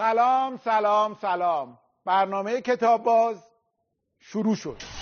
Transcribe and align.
سلام 0.00 0.56
سلام 0.56 1.14
سلام. 1.14 1.78
برنامه 2.04 2.60
کتاب 2.60 3.02
باز 3.02 3.36
شروع 4.20 4.54
شد. 4.54 4.99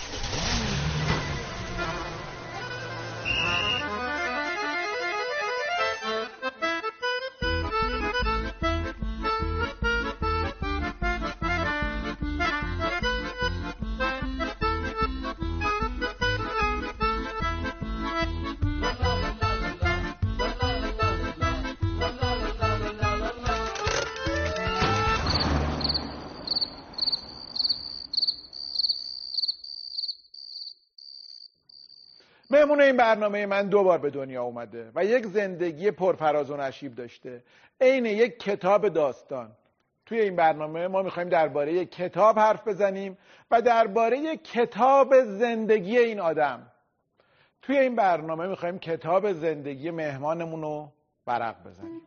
مهمون 32.79 32.87
این 32.87 32.97
برنامه 32.97 33.47
من 33.47 33.69
دو 33.69 33.85
بار 33.85 33.99
به 33.99 34.11
دنیا 34.11 34.43
اومده 34.43 34.91
و 34.95 35.05
یک 35.05 35.27
زندگی 35.27 35.91
پرفراز 35.91 36.51
و 36.51 36.57
نشیب 36.57 36.95
داشته. 36.95 37.43
عین 37.81 38.07
یک 38.07 38.39
کتاب 38.39 38.89
داستان. 38.89 39.51
توی 40.07 40.21
این 40.21 40.37
برنامه 40.37 40.89
ما 40.89 41.03
می‌خوایم 41.03 41.29
درباره 41.29 41.73
یک 41.73 41.91
کتاب 41.91 42.39
حرف 42.39 42.69
بزنیم 42.69 43.19
و 43.51 43.63
درباره 43.63 44.37
کتاب 44.37 45.25
زندگی 45.25 45.99
این 45.99 46.21
آدم. 46.21 46.67
توی 47.63 47.79
این 47.79 47.95
برنامه 47.95 48.47
می‌خوایم 48.47 48.79
کتاب 48.79 49.33
زندگی 49.33 49.91
مهمانمون 49.91 50.63
رو 50.63 50.93
برق 51.27 51.57
بزنیم. 51.67 52.01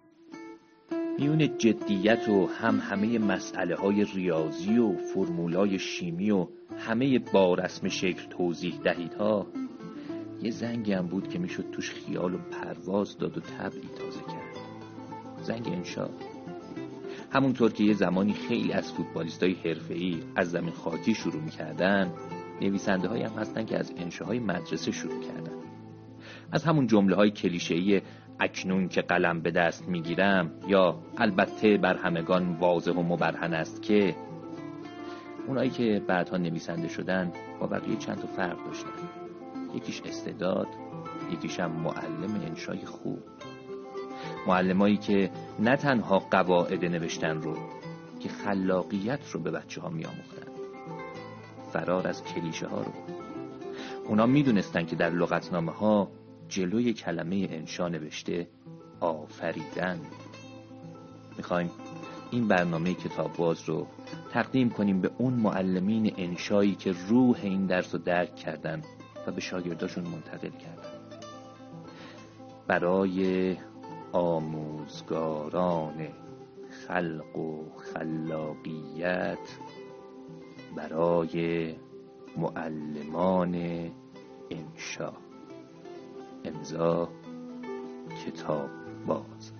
میون 1.19 1.57
جدیت 1.57 2.29
و 2.29 2.47
هم 2.47 2.79
همه 2.79 3.19
مسئله 3.19 3.75
های 3.75 4.05
ریاضی 4.15 4.77
و 4.77 4.97
فرمولای 5.13 5.79
شیمی 5.79 6.31
و 6.31 6.47
همه 6.79 7.19
با 7.19 7.53
رسم 7.53 7.87
شکل 7.87 8.29
توضیح 8.29 8.79
دهید 8.83 9.13
ها 9.13 9.47
یه 10.41 10.51
زنگی 10.51 10.93
هم 10.93 11.07
بود 11.07 11.29
که 11.29 11.39
می‌شد 11.39 11.65
توش 11.71 11.91
خیال 11.91 12.33
و 12.33 12.37
پرواز 12.37 13.17
داد 13.17 13.37
و 13.37 13.41
طبعی 13.41 13.89
تازه 13.97 14.19
کرد. 14.19 14.57
زنگ 15.41 15.67
انشا. 15.67 16.09
همونطور 17.31 17.71
که 17.71 17.83
یه 17.83 17.93
زمانی 17.93 18.33
خیلی 18.33 18.73
از 18.73 18.91
فوتبالیست 18.91 19.43
های 19.43 19.53
حرفه‌ای 19.53 20.19
از 20.35 20.51
زمین 20.51 20.71
خاکی 20.71 21.13
شروع 21.13 21.41
می‌کردن 21.41 22.13
نویسنده 22.61 23.07
های 23.07 23.21
هم 23.21 23.31
هستن 23.31 23.65
که 23.65 23.79
از 23.79 23.93
انشاهای 23.97 24.39
مدرسه 24.39 24.91
شروع 24.91 25.21
کردن. 25.21 25.55
از 26.51 26.63
همون 26.63 26.87
جمله 26.87 27.15
های 27.15 27.31
کلیشه‌ای 27.31 28.01
اکنون 28.39 28.87
که 28.87 29.01
قلم 29.01 29.41
به 29.41 29.51
دست 29.51 29.87
می‌گیرم 29.87 30.51
یا 30.67 30.99
البته 31.17 31.77
بر 31.77 31.97
همگان 31.97 32.53
واضح 32.53 32.91
و 32.91 33.03
مبرهن 33.03 33.53
است 33.53 33.81
که 33.81 34.15
اونایی 35.47 35.69
که 35.69 36.01
بعدها 36.07 36.37
نویسنده 36.37 36.87
شدن 36.87 37.31
با 37.59 37.67
بقیه 37.67 37.95
چند 37.95 38.17
تا 38.17 38.27
فرق 38.27 38.65
داشتن. 38.65 39.20
یکیش 39.75 40.01
استعداد 40.05 40.67
یکیش 41.31 41.59
هم 41.59 41.71
معلم 41.71 42.41
انشای 42.45 42.85
خوب. 42.85 43.19
معلمایی 44.47 44.97
که 44.97 45.31
نه 45.59 45.75
تنها 45.75 46.19
قواعد 46.19 46.85
نوشتن 46.85 47.41
رو 47.41 47.57
که 48.19 48.29
خلاقیت 48.29 49.31
رو 49.31 49.39
به 49.39 49.51
بچه 49.51 49.81
ها 49.81 49.89
می 49.89 50.05
آموختن. 50.05 50.51
فرار 51.73 52.07
از 52.07 52.23
کلیشه 52.23 52.67
ها 52.67 52.81
رو. 52.81 52.91
اونا 54.07 54.25
می 54.25 54.43
دونستن 54.43 54.85
که 54.85 54.95
در 54.95 55.09
لغتنامه 55.09 55.71
ها 55.71 56.11
جلوی 56.49 56.93
کلمه 56.93 57.47
انشا 57.51 57.87
نوشته 57.87 58.47
آفریدن. 58.99 60.01
می‌خوایم 61.37 61.71
این 62.31 62.47
برنامه 62.47 62.93
کتاب 62.93 63.33
باز 63.37 63.69
رو 63.69 63.87
تقدیم 64.31 64.69
کنیم 64.69 65.01
به 65.01 65.11
اون 65.17 65.33
معلمین 65.33 66.13
انشایی 66.17 66.75
که 66.75 66.95
روح 67.07 67.39
این 67.43 67.65
درس 67.65 67.95
رو 67.95 68.01
درک 68.01 68.35
کردن. 68.35 68.81
و 69.27 69.31
به 69.31 69.41
شاگرداشون 69.41 70.03
منتقل 70.03 70.49
کردن. 70.49 71.01
برای 72.67 73.57
آموزگاران 74.11 76.07
خلق 76.87 77.37
و 77.37 77.65
خلاقیت 77.93 79.37
برای 80.75 81.75
معلمان 82.37 83.55
انشا 84.49 85.13
امضا 86.45 87.09
کتاب 88.25 88.69
باز. 89.07 89.51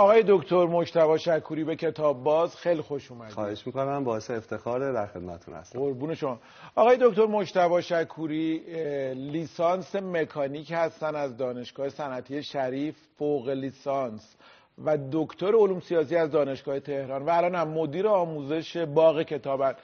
آقای 0.00 0.24
دکتر 0.28 0.66
مجتبی 0.66 1.18
شکوری 1.18 1.64
به 1.64 1.76
کتاب 1.76 2.22
باز 2.22 2.56
خیلی 2.56 2.80
خوش 2.80 3.10
اومدید. 3.10 3.34
خواهش 3.34 3.66
می‌کنم 3.66 4.04
باعث 4.04 4.30
افتخار 4.30 4.92
در 4.92 5.06
خدمتتون 5.06 5.54
هستم. 5.54 5.78
قربون 5.78 6.14
شما. 6.14 6.38
آقای 6.74 6.98
دکتر 7.00 7.26
مجتبی 7.26 7.82
شکوری 7.82 8.58
لیسانس 9.14 9.96
مکانیک 9.96 10.72
هستن 10.72 11.16
از 11.16 11.36
دانشگاه 11.36 11.88
صنعتی 11.88 12.42
شریف 12.42 12.96
فوق 13.18 13.48
لیسانس 13.48 14.36
و 14.84 14.98
دکتر 15.12 15.54
علوم 15.54 15.80
سیاسی 15.80 16.16
از 16.16 16.30
دانشگاه 16.30 16.80
تهران 16.80 17.22
و 17.22 17.30
الان 17.30 17.54
هم 17.54 17.68
مدیر 17.68 18.08
آموزش 18.08 18.76
باغ 18.76 19.22
کتابن. 19.22 19.74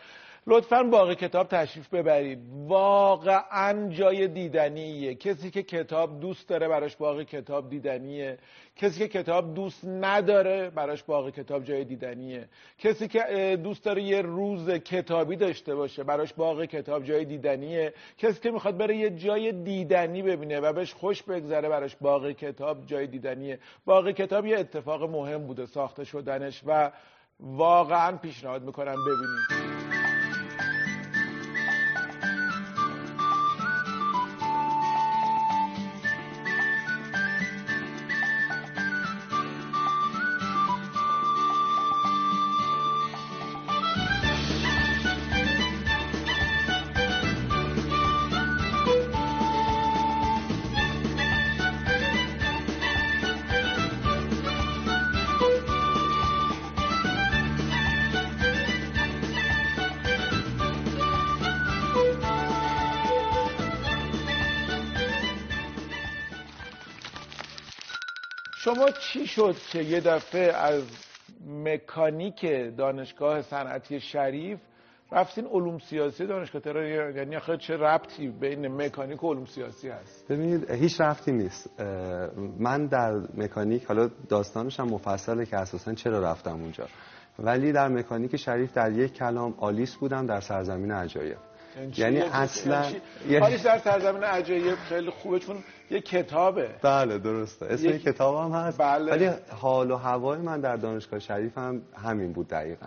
لطفا 0.48 0.82
باغ 0.82 1.12
کتاب 1.12 1.48
تشریف 1.48 1.94
ببرید. 1.94 2.38
واقعا 2.68 3.88
جای 3.88 4.28
دیدنیه. 4.28 5.14
کسی 5.14 5.50
که 5.50 5.62
کتاب 5.62 6.20
دوست 6.20 6.48
داره 6.48 6.68
براش 6.68 6.96
باغ 6.96 7.22
کتاب 7.22 7.70
دیدنیه. 7.70 8.38
کسی 8.76 8.98
که 8.98 9.08
کتاب 9.08 9.54
دوست 9.54 9.84
نداره 9.84 10.70
براش 10.70 11.02
باغ 11.02 11.30
کتاب 11.30 11.64
جای 11.64 11.84
دیدنیه. 11.84 12.48
کسی 12.78 13.08
که 13.08 13.58
دوست 13.62 13.84
داره 13.84 14.02
یه 14.02 14.22
روز 14.22 14.70
کتابی 14.70 15.36
داشته 15.36 15.74
باشه 15.74 16.04
براش 16.04 16.32
باغ 16.32 16.64
کتاب 16.64 17.04
جای 17.04 17.24
دیدنیه. 17.24 17.94
کسی 18.18 18.40
که 18.40 18.50
می‌خواد 18.50 18.76
بره 18.76 18.96
یه 18.96 19.10
جای 19.10 19.52
دیدنی 19.52 20.22
ببینه 20.22 20.60
و 20.60 20.72
بهش 20.72 20.94
خوش 20.94 21.22
بگذره 21.22 21.68
براش 21.68 21.96
باغ 21.96 22.30
کتاب 22.30 22.86
جای 22.86 23.06
دیدنیه. 23.06 23.58
باغ 23.84 24.10
کتاب 24.10 24.46
یه 24.46 24.58
اتفاق 24.58 25.02
مهم 25.02 25.46
بوده 25.46 25.66
ساخته 25.66 26.04
شدنش 26.04 26.62
و 26.66 26.90
واقعا 27.40 28.16
پیشنهاد 28.16 28.62
می‌کنم 28.62 28.96
ببینید. 29.06 29.75
شما 68.66 68.90
چی 68.90 69.26
شد 69.26 69.56
که 69.72 69.82
یه 69.82 70.00
دفعه 70.00 70.52
از 70.52 70.82
مکانیک 71.46 72.46
دانشگاه 72.76 73.42
صنعتی 73.42 74.00
شریف 74.00 74.58
رفتین 75.12 75.46
علوم 75.46 75.78
سیاسی 75.78 76.26
دانشگاه 76.26 76.62
تهران؟ 76.62 77.16
یعنی 77.16 77.36
آخه 77.36 77.56
چه 77.56 77.76
ربطی 77.76 78.28
بین 78.28 78.68
مکانیک 78.68 79.24
و 79.24 79.32
علوم 79.32 79.44
سیاسی 79.44 79.88
هست؟ 79.88 80.28
ببینید 80.28 80.70
هیچ 80.70 81.00
ربطی 81.00 81.32
نیست. 81.32 81.80
من 82.58 82.86
در 82.86 83.12
مکانیک 83.34 83.84
حالا 83.84 84.10
داستانش 84.28 84.80
هم 84.80 84.88
مفصله 84.88 85.46
که 85.46 85.56
اساسا 85.56 85.94
چرا 85.94 86.20
رفتم 86.20 86.60
اونجا. 86.60 86.86
ولی 87.38 87.72
در 87.72 87.88
مکانیک 87.88 88.36
شریف 88.36 88.72
در 88.72 88.92
یک 88.92 89.14
کلام 89.14 89.54
آلیس 89.58 89.96
بودم 89.96 90.26
در 90.26 90.40
سرزمین 90.40 90.90
عجایب. 90.90 91.38
یعنی 91.96 92.20
اصلا 92.20 92.84
آلیس 93.42 93.62
در 93.62 93.78
سرزمین 93.78 94.24
عجایب 94.24 94.74
خیلی 94.74 95.10
خوبه 95.10 95.38
چون 95.38 95.56
یه 95.90 96.00
کتابه. 96.00 96.68
بله 96.82 97.18
درسته. 97.18 97.66
اسم 97.66 97.88
یک... 97.88 98.02
کتاب 98.02 98.36
هم 98.36 98.58
هست. 98.58 98.78
بله. 98.78 99.12
ولی 99.12 99.30
حال 99.50 99.90
و 99.90 99.96
هوای 99.96 100.38
من 100.38 100.60
در 100.60 100.76
دانشگاه 100.76 101.18
شریف 101.20 101.58
هم 101.58 101.82
همین 101.96 102.32
بود 102.32 102.48
دقیقا. 102.48 102.86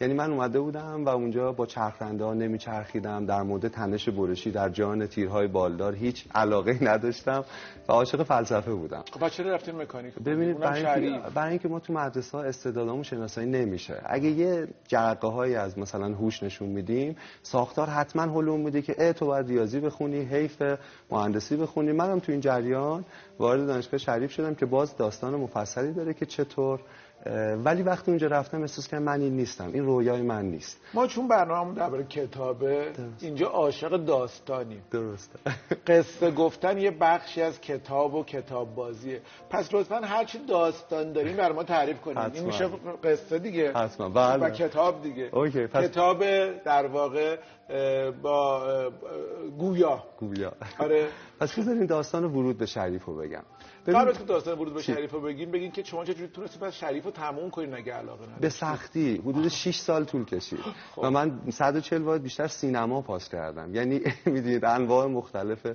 یعنی 0.00 0.14
من 0.14 0.32
اومده 0.32 0.60
بودم 0.60 1.04
و 1.04 1.08
اونجا 1.08 1.52
با 1.52 1.66
چرخنده 1.66 2.24
ها 2.24 2.34
نمیچرخیدم 2.34 3.26
در 3.26 3.42
مورد 3.42 3.68
تنش 3.68 4.08
برشی 4.08 4.50
در 4.50 4.68
جان 4.68 5.06
تیرهای 5.06 5.46
بالدار 5.46 5.94
هیچ 5.94 6.24
علاقه 6.34 6.78
نداشتم 6.84 7.44
و 7.88 7.92
عاشق 7.92 8.22
فلسفه 8.22 8.72
بودم. 8.72 9.04
خب 9.12 9.28
چرا 9.28 9.54
رفتین 9.54 9.76
مکانیک؟ 9.76 10.14
ببینید 10.14 10.58
برای 10.58 11.50
اینکه 11.50 11.68
ما 11.68 11.80
تو 11.80 11.92
مدرسه 11.92 12.38
ها 12.38 12.44
استعدادامون 12.44 13.02
شناسایی 13.02 13.48
نمیشه. 13.48 14.02
اگه 14.06 14.28
یه 14.28 14.68
جرقه 14.88 15.28
هایی 15.28 15.54
از 15.54 15.78
مثلا 15.78 16.06
هوش 16.06 16.42
نشون 16.42 16.68
میدیم 16.68 17.16
ساختار 17.42 17.86
حتما 17.88 18.22
هلوم 18.22 18.60
میده 18.60 18.82
که 18.82 19.02
ای 19.02 19.12
تو 19.12 19.26
باید 19.26 19.48
ریاضی 19.48 19.80
بخونی 19.80 20.20
حیف 20.20 20.62
مهندسی 21.10 21.56
بخونی. 21.56 21.92
منم 21.92 22.18
تو 22.18 22.32
این 22.32 22.39
جریان 22.40 23.04
وارد 23.38 23.66
دانشگاه 23.66 23.98
شریف 23.98 24.32
شدم 24.32 24.54
که 24.54 24.66
باز 24.66 24.96
داستان 24.96 25.34
مفصلی 25.34 25.92
داره 25.92 26.14
که 26.14 26.26
چطور 26.26 26.80
ولی 27.64 27.82
وقتی 27.82 28.10
اونجا 28.10 28.26
رفتم 28.26 28.60
احساس 28.60 28.88
کردم 28.88 29.02
من 29.02 29.20
این 29.20 29.36
نیستم. 29.36 29.70
این 29.72 29.84
رویای 29.84 30.22
من 30.22 30.44
نیست. 30.44 30.80
ما 30.94 31.06
چون 31.06 31.28
برنامه 31.28 31.74
درباره 31.74 32.04
کتابه 32.04 32.92
اینجا 33.20 33.46
عاشق 33.46 33.96
داستانیم. 33.96 34.82
درسته. 34.90 35.38
قصه 35.86 36.30
گفتن 36.30 36.78
یه 36.78 36.90
بخشی 36.90 37.42
از 37.42 37.60
کتاب 37.60 38.14
و 38.14 38.24
کتاب 38.24 38.74
بازیه. 38.74 39.20
پس 39.50 39.74
لطفا 39.74 39.96
هر 39.96 40.24
چی 40.24 40.38
داستان 40.38 41.12
داریم 41.12 41.36
برای 41.36 41.52
ما 41.52 41.64
تعریف 41.64 42.00
کنیم 42.00 42.30
این 42.34 42.44
میشه 42.44 42.68
قصه 43.04 43.38
دیگه. 43.38 43.72
حتما. 43.72 44.08
بله. 44.08 44.46
و 44.46 44.50
کتاب 44.50 45.02
دیگه. 45.02 45.30
اوکی. 45.32 45.66
پس... 45.66 45.84
کتاب 45.84 46.24
در 46.64 46.86
واقع 46.86 47.36
با 48.22 48.62
گویا. 49.58 50.04
گویا. 50.18 50.52
آره. 50.78 51.08
پس 51.40 51.58
بذارین 51.58 51.86
داستان 51.86 52.24
ورود 52.24 52.58
به 52.58 52.66
شریف 52.66 53.04
رو 53.04 53.16
بگم. 53.16 53.42
قبل 53.86 54.08
از 54.08 54.18
که 54.18 54.24
داستان 54.24 54.58
ورود 54.58 54.74
به 54.74 54.82
شریف 54.82 55.12
رو 55.12 55.20
بگیم 55.20 55.50
بگین 55.50 55.70
که 55.70 55.82
شما 55.82 56.04
چجوری 56.04 56.28
تونستید 56.28 56.60
پس 56.62 56.74
شریف 56.74 57.04
رو 57.04 57.10
تموم 57.10 57.50
کنین 57.50 57.74
اگه 57.74 57.92
علاقه 57.92 58.22
ندارید 58.22 58.40
به 58.40 58.48
سختی. 58.48 59.16
حدود 59.16 59.48
6 59.48 59.76
سال 59.76 60.04
طول 60.04 60.24
کشید. 60.24 60.58
خب. 60.94 61.02
و 61.04 61.10
من 61.10 61.40
140 61.50 62.02
واحد 62.02 62.22
بیشتر 62.22 62.46
سینما 62.46 63.02
پاس 63.02 63.28
کردم. 63.28 63.74
یعنی 63.74 64.00
می‌دونید 64.26 64.64
انواع 64.64 65.06
مختلف 65.06 65.66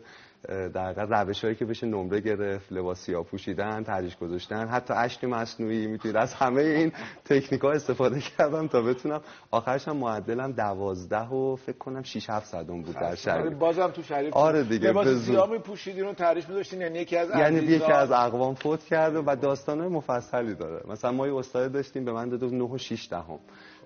در 0.74 1.06
روش 1.06 1.44
هایی 1.44 1.56
که 1.56 1.66
بشه 1.66 1.88
نمره 1.88 2.20
گرفت 2.20 2.72
لباس 2.72 3.10
پوشیدن 3.10 3.84
ترجیح 3.84 4.16
گذاشتن 4.22 4.68
حتی 4.68 4.94
اشک 4.94 5.24
مصنوعی 5.24 5.88
می‌تونید 5.88 6.18
از 6.18 6.34
همه 6.34 6.62
این 6.62 6.92
تکنیک 7.26 7.62
ها 7.62 7.72
استفاده 7.72 8.20
کردم 8.20 8.68
تا 8.68 8.82
بتونم 8.82 9.22
آخرش 9.52 9.88
هم 9.88 9.98
معدلم 9.98 10.52
دوازده 10.52 11.28
و 11.28 11.56
فکر 11.56 11.78
کنم 11.78 12.04
6 12.04 12.30
7 12.30 12.46
صدم 12.46 12.82
بود 12.82 12.96
در 12.96 13.16
شریف. 13.16 13.54
بازم 13.54 13.88
تو 13.88 14.02
شریف 14.02 14.34
آره 14.34 14.64
دیگه 14.64 14.90
لباس 14.90 15.08
سیاه 15.08 15.50
میپوشیدین 15.50 16.06
و 16.06 16.14
ترجیح 16.14 16.50
میذاشتین 16.50 16.82
یعنی 16.82 17.00
یکی 17.00 17.18
از 17.18 17.30
یعنی 17.30 17.60
یکی 17.60 17.92
از 17.92 18.12
اقوام 18.12 18.56
فوت 18.56 18.84
کرده 18.84 19.20
و 19.26 19.36
داستانه 19.42 19.88
مفصلی 19.88 20.56
داره. 20.56 20.84
مثلا 20.88 21.12
ما 21.12 21.28
یه 21.28 21.36
استاد 21.36 21.72
داشتیم 21.72 22.06
به 22.06 22.12
من 22.12 22.30
داد 22.30 22.44
9 22.44 22.64
و 22.64 22.78
6 22.78 23.08
دهم. 23.12 23.40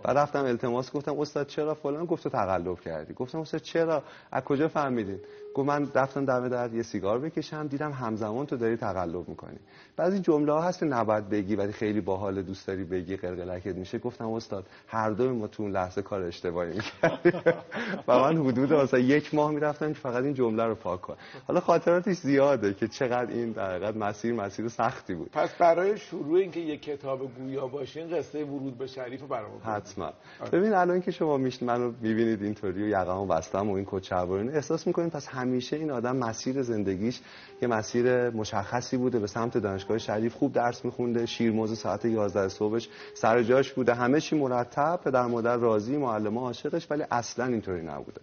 و 0.05 0.11
رفتم 0.11 0.45
التماس 0.45 0.91
گفتم 0.91 1.19
استاد 1.19 1.47
چرا 1.47 1.73
فلان؟ 1.73 2.05
گفت 2.05 2.27
تقلب 2.27 2.79
کردی. 2.79 3.13
گفتم 3.13 3.39
استاد 3.39 3.61
چرا؟ 3.61 4.03
از 4.31 4.43
کجا 4.43 4.67
فهمیدین؟ 4.67 5.19
گفت 5.55 5.67
من 5.69 5.87
رفتم 5.95 6.25
دم 6.25 6.47
در 6.47 6.73
یه 6.73 6.83
سیگار 6.83 7.19
بکشم 7.19 7.67
دیدم 7.67 7.91
همزمان 7.91 8.45
تو 8.45 8.57
داری 8.57 8.77
تقلب 8.77 9.29
می‌کنی. 9.29 9.59
بعضی 9.97 10.19
جمله 10.19 10.51
ها 10.51 10.61
هست 10.61 10.79
که 10.79 10.85
نباید 10.85 11.29
بگی 11.29 11.55
ولی 11.55 11.71
خیلی 11.71 12.01
باحال 12.01 12.41
دوست 12.41 12.67
داری 12.67 12.83
بگی 12.83 13.17
قلقلکت 13.17 13.75
میشه. 13.75 13.99
گفتم 13.99 14.31
استاد 14.31 14.65
هر 14.87 15.09
دو 15.09 15.33
ما 15.33 15.47
تو 15.47 15.63
اون 15.63 15.71
لحظه 15.71 16.01
کار 16.01 16.21
اشتباهی 16.21 16.73
می‌کردیم. 16.73 17.41
و 18.07 18.19
من 18.19 18.37
حدود 18.37 18.73
مثلا 18.73 18.99
یک 18.99 19.33
ماه 19.35 19.51
می‌رفتم 19.51 19.93
که 19.93 19.99
فقط 19.99 20.23
این 20.23 20.33
جمله 20.33 20.63
رو 20.63 20.75
پاک 20.75 21.01
کنم. 21.01 21.17
حالا 21.47 21.59
خاطراتش 21.59 22.15
زیاده 22.17 22.73
که 22.73 22.87
چقدر 22.87 23.31
این 23.31 23.51
در 23.51 23.91
مسیر 23.91 24.33
مسیر 24.33 24.67
سختی 24.67 25.13
بود. 25.13 25.31
پس 25.31 25.49
برای 25.53 25.97
شروع 25.97 26.39
اینکه 26.39 26.59
یک 26.59 26.81
کتاب 26.81 27.35
گویا 27.35 27.67
باشین 27.67 28.17
قصه 28.17 28.43
ورود 28.43 28.77
به 28.77 28.87
شریف 28.87 29.21
برام 29.21 29.59
حتما 29.89 30.13
آره. 30.39 30.49
ببین 30.51 30.73
الان 30.73 31.01
که 31.01 31.11
شما 31.11 31.37
میشن 31.37 31.65
منو 31.65 31.91
می‌بینید 32.01 32.41
اینطوری 32.41 32.83
و 32.83 32.87
یقمو 32.87 33.25
بستم 33.25 33.69
و 33.69 33.73
این 33.73 33.85
کت 33.89 34.13
احساس 34.13 34.87
می‌کنید 34.87 35.11
پس 35.11 35.27
همیشه 35.27 35.75
این 35.75 35.91
آدم 35.91 36.15
مسیر 36.15 36.61
زندگیش 36.61 37.21
یه 37.61 37.67
مسیر 37.67 38.29
مشخصی 38.29 38.97
بوده 38.97 39.19
به 39.19 39.27
سمت 39.27 39.57
دانشگاه 39.57 39.97
شریف 39.97 40.33
خوب 40.33 40.53
درس 40.53 40.85
میخونده 40.85 41.25
شیرموز 41.25 41.79
ساعت 41.79 42.05
11 42.05 42.47
صبحش 42.47 42.89
سر 43.13 43.43
جاش 43.43 43.73
بوده. 43.73 43.93
همه 43.93 44.21
چی 44.21 44.35
مرتب 44.35 44.99
پدر 45.05 45.25
مادر 45.25 45.57
راضی 45.57 45.97
معلم 45.97 46.37
عاشقش 46.37 46.87
ولی 46.91 47.03
اصلا 47.11 47.45
اینطوری 47.45 47.81
نبوده. 47.81 48.21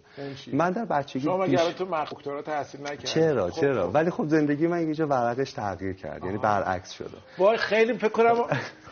من 0.53 0.71
در 0.71 0.85
بچگی 0.85 1.19
شما 1.19 1.45
بیش... 1.45 1.61
تو 1.61 1.85
دکترا 2.11 2.41
تحصیل 2.41 2.81
نکردید 2.81 3.05
چرا 3.05 3.49
خب 3.49 3.61
چرا؟ 3.61 3.87
خب. 3.87 3.95
ولی 3.95 4.09
خب 4.09 4.27
زندگی 4.27 4.67
من 4.67 4.77
اینجا 4.77 5.07
ورقش 5.07 5.51
تغییر 5.51 5.93
کرد 5.93 6.25
یعنی 6.25 6.37
برعکس 6.37 6.91
شده. 6.91 7.17
وای 7.37 7.57
خیلی 7.57 7.93
فکر 7.93 8.09
کنم 8.09 8.35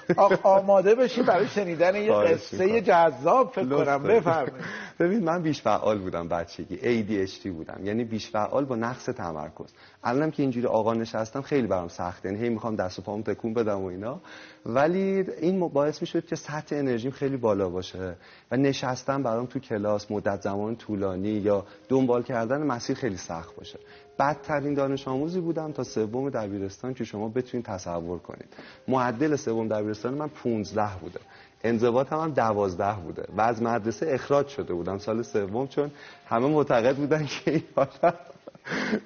آماده 0.44 0.95
بشی 0.95 1.24
برای 1.24 1.48
شنیدن 1.48 1.95
یه 1.95 2.13
قصه 2.13 2.64
جذاب 2.81 3.51
فکر 3.51 3.65
کنم 3.65 4.03
بفرمایید. 4.03 4.65
ببین 5.00 5.23
من 5.23 5.41
بیش 5.41 5.62
فعال 5.62 6.00
بودم 6.00 6.27
بچگی. 6.27 6.77
ADHD 6.77 7.47
بودم. 7.47 7.79
یعنی 7.83 8.03
بیش 8.03 8.29
فعال 8.29 8.65
با 8.65 8.75
نقص 8.75 9.06
تمرکز. 9.06 9.73
الانم 10.03 10.31
که 10.31 10.44
اینجوری 10.44 10.67
آقا 10.67 10.94
نشستم 10.94 11.41
خیلی 11.41 11.67
برام 11.67 11.88
سخته 11.88 12.29
یعنی 12.29 12.44
هی 12.44 12.50
می‌خوام 12.50 12.75
دست 12.75 13.00
و 13.00 13.01
پامو 13.01 13.23
تکون 13.23 13.53
بدم 13.53 13.81
و 13.81 13.85
اینا. 13.85 14.21
ولی 14.65 15.25
این 15.41 15.59
باعث 15.59 16.01
می‌شد 16.01 16.25
که 16.25 16.35
سطح 16.35 16.75
انرژیم 16.75 17.12
خیلی 17.12 17.38
بالا 17.38 17.69
باشه. 17.69 18.15
و 18.51 18.57
نشستم 18.57 19.23
برام 19.23 19.45
تو 19.45 19.59
کلاس 19.59 20.12
مدت 20.12 20.41
زمان 20.41 20.75
طولانی 20.75 21.29
یا 21.29 21.65
دنبال 21.89 22.23
کردن 22.23 22.63
مسیر 22.63 22.95
خیلی 22.95 23.17
سخت 23.17 23.56
باشه. 23.56 23.79
بدترین 24.19 24.73
دانش 24.73 25.07
آموزی 25.07 25.39
بودم 25.39 25.71
تا 25.71 25.83
سوم 25.83 26.29
دبیرستان 26.29 26.94
که 26.94 27.03
شما 27.03 27.29
بتونید 27.29 27.65
تصور 27.65 28.19
کنید. 28.19 28.47
معدل 28.88 29.35
سوم 29.35 29.67
دبیرستان 29.67 30.13
من 30.13 30.27
15 30.27 30.89
بوده. 31.01 31.19
انضباط 31.67 32.13
هم, 32.13 32.31
دوازده 32.31 32.95
بوده. 33.03 33.25
و 33.38 33.41
از 33.41 33.62
مدرسه 33.62 34.07
اخراج 34.09 34.47
شده 34.47 34.73
بودم 34.73 34.97
سال 34.97 35.21
سوم 35.21 35.67
چون 35.67 35.91
همه 36.27 36.47
معتقد 36.47 36.95
بودن 36.95 37.25
که 37.25 37.51
این 37.51 37.63
آدم 37.75 38.13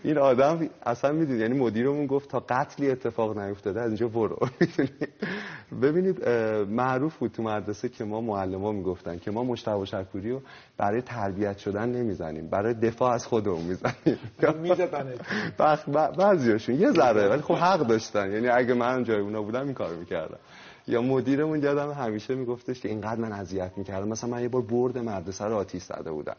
این 0.03 0.17
آدم 0.17 0.69
اصلا 0.85 1.11
می‌دونی 1.11 1.39
یعنی 1.39 1.59
مدیرمون 1.59 2.05
گفت 2.05 2.29
تا 2.29 2.39
قتلی 2.49 2.91
اتفاق 2.91 3.37
نیفتاده 3.39 3.81
از 3.81 3.87
اینجا 3.87 4.07
برو. 4.07 4.39
ببینید 5.81 6.29
معروف 6.69 7.17
بود 7.17 7.31
تو 7.31 7.43
مدرسه 7.43 7.89
که 7.89 8.03
ما 8.03 8.21
معلما 8.21 8.71
می‌گفتن 8.71 9.19
که 9.19 9.31
ما 9.31 9.43
مشتبه 9.43 9.85
شکوری 9.85 10.31
رو 10.31 10.41
برای 10.77 11.01
تربیت 11.01 11.57
شدن 11.57 11.89
نمی‌زنیم 11.89 12.47
برای 12.49 12.73
دفاع 12.73 13.11
از 13.13 13.25
خودمون 13.25 13.61
می‌زنیم. 13.61 14.19
بعضیاشون 16.17 16.75
یه 16.75 16.91
ذره 16.91 17.29
ولی 17.29 17.41
خب 17.41 17.53
حق 17.53 17.87
داشتن. 17.87 18.31
یعنی 18.31 18.47
اگه 18.47 18.73
من 18.73 19.03
جای 19.03 19.19
اونا 19.19 19.41
بودم 19.41 19.63
این 19.65 19.73
کارو 19.73 19.99
می‌کردم. 19.99 20.39
یا 20.87 21.01
مدیرمون 21.01 21.63
یادم 21.63 21.91
همیشه 21.91 22.35
میگفتش 22.35 22.79
که 22.79 22.89
اینقدر 22.89 23.21
من 23.21 23.31
اذیت 23.31 23.71
می‌کردم. 23.77 24.07
مثلا 24.07 24.29
من 24.29 24.41
یه 24.41 24.49
بار 24.49 24.61
برد 24.61 24.97
مدرسه 24.97 25.45
رو 25.45 25.55
آتیش 25.55 25.83
زده 25.83 26.11
بودم. 26.11 26.35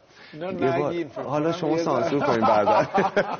حالا 1.25 1.51
شما 1.51 1.77
سانسور 1.77 2.19
کنین 2.19 2.41
بعدا. 2.41 2.87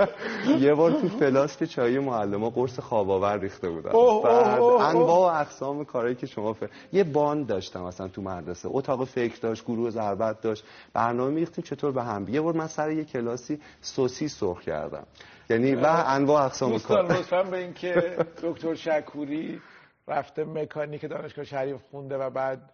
یه 0.65 0.73
بار 0.73 0.91
تو 0.91 1.09
فلاس 1.09 1.57
که 1.57 1.67
چای 1.67 1.99
معلم 1.99 2.49
قرص 2.49 2.79
خواب 2.79 3.09
آور 3.09 3.39
ریخته 3.39 3.69
بودم. 3.69 3.91
بعد 4.23 4.61
انواع 4.61 5.33
و 5.33 5.41
اقسام 5.41 5.85
کارهایی 5.85 6.15
که 6.15 6.27
شما. 6.27 6.55
یه 6.93 7.03
باند 7.03 7.47
داشتم 7.47 7.81
مثلا 7.81 8.07
تو 8.07 8.21
مدرسه. 8.21 8.69
اتاق 8.71 9.03
فکر 9.03 9.39
داشت 9.41 9.65
گروه 9.65 9.89
ضربت 9.89 10.41
داشت. 10.41 10.63
برنامه 10.93 11.31
میختیم 11.31 11.63
چطور 11.63 11.91
به 11.91 12.03
هم. 12.03 12.27
یه 12.29 12.41
بار 12.41 12.53
من 12.53 12.67
سر 12.67 12.91
یه 12.91 13.03
کلاسی 13.03 13.59
سوسی 13.81 14.27
سرخ 14.27 14.61
کردم. 14.61 15.03
یعنی 15.49 15.75
و 15.75 15.85
انواع 16.07 16.45
اقسام 16.45 16.79
کار 16.79 17.07
دوستان 17.07 17.49
به 17.49 17.57
اینکه 17.57 18.17
دکتر 18.43 18.75
شکوری 18.75 19.61
رفته 20.07 20.43
مکانیک 20.43 21.09
دانشگاه 21.09 21.45
شریف 21.45 21.81
خونده 21.91 22.17
و 22.17 22.29
بعد 22.29 22.71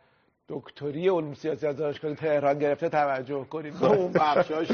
دکتری 0.50 1.10
علوم 1.10 1.34
سیاسی 1.34 1.68
از 1.68 1.78
دانشگاه 1.78 2.16
تهران 2.16 2.60
گرفته 2.60 2.90
توجه 2.90 3.44
کنید 3.44 3.80
به 3.80 3.86
اون 3.86 4.12
بخشاش 4.12 4.72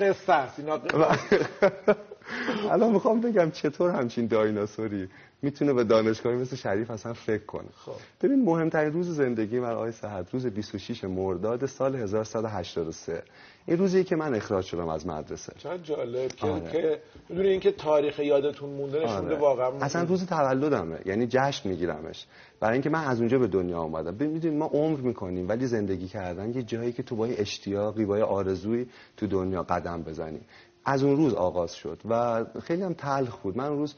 قصه 0.00 0.32
است. 0.32 0.58
اینا 0.58 0.80
الان 2.72 2.92
می‌خوام 2.92 3.20
بگم 3.20 3.50
چطور 3.50 3.90
همچین 3.90 4.26
دایناسوری 4.26 5.08
می‌تونه 5.42 5.72
به 5.72 5.84
دانشگاهی 5.84 6.36
مثل 6.36 6.56
شریف 6.56 6.90
اصلا 6.90 7.12
فکر 7.12 7.44
کنه. 7.44 7.68
خب. 7.76 7.92
ببین 8.22 8.44
مهمترین 8.44 8.92
روز 8.92 9.16
زندگی 9.16 9.60
من 9.60 9.70
آقای 9.70 9.92
صحت 9.92 10.34
روز 10.34 10.46
26 10.46 11.04
مرداد 11.04 11.66
سال 11.66 11.96
1183 11.96 13.22
این 13.66 13.78
روزی 13.78 14.04
که 14.04 14.16
من 14.16 14.34
اخراج 14.34 14.64
شدم 14.64 14.88
از 14.88 15.06
مدرسه. 15.06 15.52
چقدر 15.58 15.82
جالب 15.82 16.30
آره. 16.40 16.70
که 16.72 17.00
بدون 17.30 17.46
اینکه 17.46 17.72
تاریخ 17.72 18.18
یادتون 18.18 18.70
مونده 18.70 18.98
نشونده 18.98 19.26
آره. 19.26 19.38
واقعا 19.38 19.66
اصلا 19.80 20.02
روز 20.02 20.26
تولدمه. 20.26 20.98
یعنی 21.06 21.26
جشن 21.26 21.68
میگیرمش. 21.68 22.26
برای 22.60 22.72
اینکه 22.72 22.90
من 22.90 23.04
از 23.04 23.18
اونجا 23.18 23.38
به 23.38 23.46
دنیا 23.46 23.78
آمدم. 23.78 24.16
ببینید 24.16 24.46
ما 24.46 24.66
عمر 24.66 25.00
می‌کنیم 25.00 25.48
ولی 25.48 25.66
زندگی 25.66 26.08
کردن 26.08 26.54
یه 26.54 26.62
جایی 26.62 26.92
که 26.92 27.02
تو 27.02 27.16
با 27.16 27.26
اشتیاقی 27.26 28.04
با 28.04 28.24
آرزویی 28.24 28.86
تو 29.16 29.26
دنیا 29.26 29.62
قدم 29.62 30.02
بزنی 30.02 30.40
از 30.84 31.02
اون 31.02 31.16
روز 31.16 31.34
آغاز 31.34 31.74
شد 31.74 32.00
و 32.08 32.44
خیلی 32.62 32.82
هم 32.82 32.94
تلخ 32.94 33.36
بود. 33.36 33.56
من 33.56 33.66
اون 33.66 33.78
روز 33.78 33.94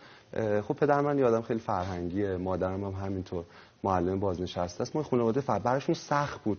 خب 0.63 0.75
پدر 0.75 1.01
من 1.01 1.19
یادم 1.19 1.43
خیلی 1.43 1.61
فرهنگیه 1.61 2.37
مادرم 2.37 2.85
هم 2.85 3.07
همینطور 3.07 3.45
معلم 3.85 4.21
بازنشسته 4.21 4.83
است. 4.83 4.97
ما 4.97 5.03
خانواده 5.03 5.41
فر 5.41 5.59
براشون 5.59 5.95
سخت 5.95 6.43
بود 6.43 6.59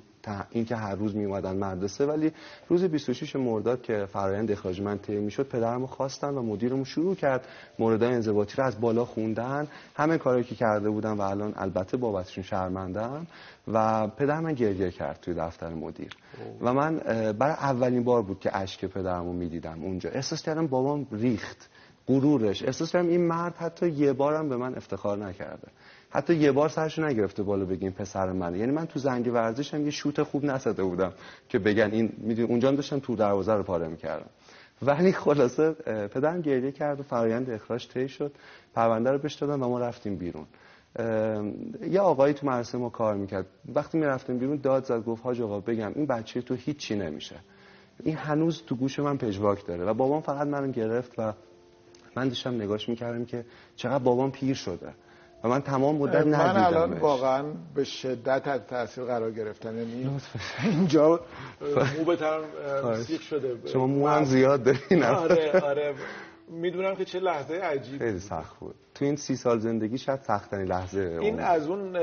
اینکه 0.50 0.76
هر 0.76 0.96
روز 0.96 1.16
می 1.16 1.26
اومدن 1.26 1.58
مدرسه 1.58 2.06
ولی 2.06 2.32
روز 2.70 2.84
26 2.84 3.36
مرداد 3.36 3.82
که 3.82 4.06
فرایند 4.06 4.52
اخراج 4.52 4.82
من 4.82 4.98
طی 4.98 5.16
می‌شد 5.16 5.48
پدرمو 5.48 5.88
خواستن 5.88 6.30
و 6.30 6.42
مدیرمون 6.42 6.84
شروع 6.84 7.16
کرد 7.16 7.48
موردای 7.80 8.14
انضباطی 8.14 8.58
رو 8.58 8.64
از 8.64 8.82
بالا 8.82 9.06
خوندن. 9.06 9.68
همه 9.96 10.18
کاری 10.18 10.44
که 10.44 10.56
کرده 10.56 10.90
بودن 10.90 11.12
و 11.12 11.22
الان 11.22 11.54
البته 11.56 11.98
بابتشون 11.98 12.44
شرمندم 12.44 13.28
و 13.68 14.08
پدر 14.08 14.40
من 14.40 14.54
گریه 14.54 14.92
کرد 14.92 15.20
توی 15.22 15.34
دفتر 15.34 15.74
مدیر. 15.74 16.12
و 16.62 16.74
من 16.74 16.98
برای 17.40 17.54
اولین 17.54 18.04
بار 18.04 18.22
بود 18.22 18.40
که 18.40 18.58
اشک 18.58 18.86
پدرمو 18.86 19.34
می‌دیدم 19.34 19.84
اونجا. 19.84 20.10
احساس 20.10 20.42
کردم 20.42 20.68
بابام 20.68 21.08
ریخت 21.12 21.70
غرورش. 22.08 22.64
احساس 22.64 22.92
کردم 22.92 23.08
این 23.08 23.28
مرد 23.28 23.56
حتی 23.56 23.90
یه 23.90 24.14
بارم 24.14 24.50
به 24.50 24.58
من 24.58 24.76
افتخار 24.76 25.18
نکرده. 25.18 25.68
حتی 26.16 26.36
یه 26.36 26.52
بار 26.52 26.70
سرشو 26.70 27.06
نگرفته 27.06 27.44
بالا 27.44 27.66
بگیم 27.66 27.92
پسر 27.92 28.32
منه. 28.32 28.58
یعنی 28.58 28.72
من 28.72 28.86
تو 28.86 29.00
زنگ 29.00 29.34
ورزش 29.34 29.74
هم 29.74 29.86
یه 29.86 29.92
شوت 29.92 30.24
خوب 30.24 30.46
نسده 30.46 30.84
بودم 30.84 31.14
که 31.50 31.60
بگن 31.60 31.90
این 31.92 32.14
می‌دونی 32.18 32.48
اونجا 32.48 32.72
داشتم 32.72 33.00
تو 33.00 33.16
دروازه 33.16 33.54
رو 33.54 33.64
پاره 33.64 33.88
می‌کردم. 33.88 34.30
ولی 34.82 35.12
خلاصه 35.12 35.72
پدرم 36.08 36.42
گریه 36.42 36.72
کرد 36.72 37.00
و 37.00 37.04
فرایند 37.04 37.50
اخراج 37.50 37.88
طی 37.88 38.08
شد. 38.08 38.32
پرونده 38.74 39.12
رو 39.12 39.18
بهش 39.18 39.34
دادن 39.34 39.64
و 39.64 39.70
ما 39.70 39.80
رفتیم 39.80 40.16
بیرون. 40.16 40.46
یه 41.92 42.00
آقایی 42.00 42.34
تو 42.34 42.48
مدرسه 42.48 42.78
ما 42.78 42.90
کار 42.90 43.16
می‌کرد. 43.16 43.46
وقتی 43.76 43.98
می‌رفتیم 43.98 44.38
بیرون 44.38 44.60
داد 44.64 44.86
زد 44.86 45.04
گفت 45.04 45.24
حاج 45.24 45.42
آقا 45.42 45.60
بگم 45.60 45.92
این 45.96 46.06
بچه 46.06 46.42
تو 46.42 46.56
هیچی 46.56 46.96
نمیشه. 46.96 47.36
این 48.04 48.16
هنوز 48.16 48.64
تو 48.68 48.76
گوش 48.76 49.00
من 49.00 49.18
پژواک 49.18 49.66
داره. 49.66 49.86
و 49.86 49.94
بابام 49.94 50.22
فقط 50.22 50.48
منو 50.48 50.72
گرفت 50.72 51.14
و 51.18 51.34
من 52.16 52.28
داشتم 52.28 52.56
نگاش 52.56 52.90
می‌کردم 52.90 53.26
که 53.26 53.46
چقدر 53.76 54.04
بابام 54.04 54.32
پیر 54.32 54.56
شده. 54.56 54.94
و 55.44 55.48
من 55.48 55.62
تمام 55.62 55.96
مدت 55.96 56.16
ندیدمش 56.16 56.56
من 56.56 56.64
الان 56.64 56.94
واقعا 56.94 57.44
به 57.76 57.84
شدت 57.84 58.48
از 58.48 58.62
تاثیر 58.70 59.04
قرار 59.04 59.32
گرفتم 59.32 59.78
یعنی 59.78 60.20
اینجا 60.64 61.20
مو 61.98 62.06
به 62.06 62.18
سیخ 63.04 63.22
شده. 63.22 63.58
شما 63.74 63.88
مو 63.88 64.08
هم 64.08 64.24
زیاد 64.26 64.64
دارین. 64.64 65.04
آره 65.04 65.62
آره. 65.62 65.94
می‌دونم 66.48 66.96
که 66.96 67.06
چه 67.06 67.20
لحظه 67.20 67.54
عجیب 67.54 68.00
خیلی 68.00 68.20
سخت 68.20 68.60
بود. 68.60 68.76
تو 68.96 69.06
این 69.06 69.16
سی 69.16 69.36
سال 69.36 69.60
زندگی 69.60 69.98
شاید 69.98 70.20
سختترین 70.22 70.68
لحظه 70.68 71.18
این 71.22 71.40
از 71.40 71.68
اون 71.68 71.98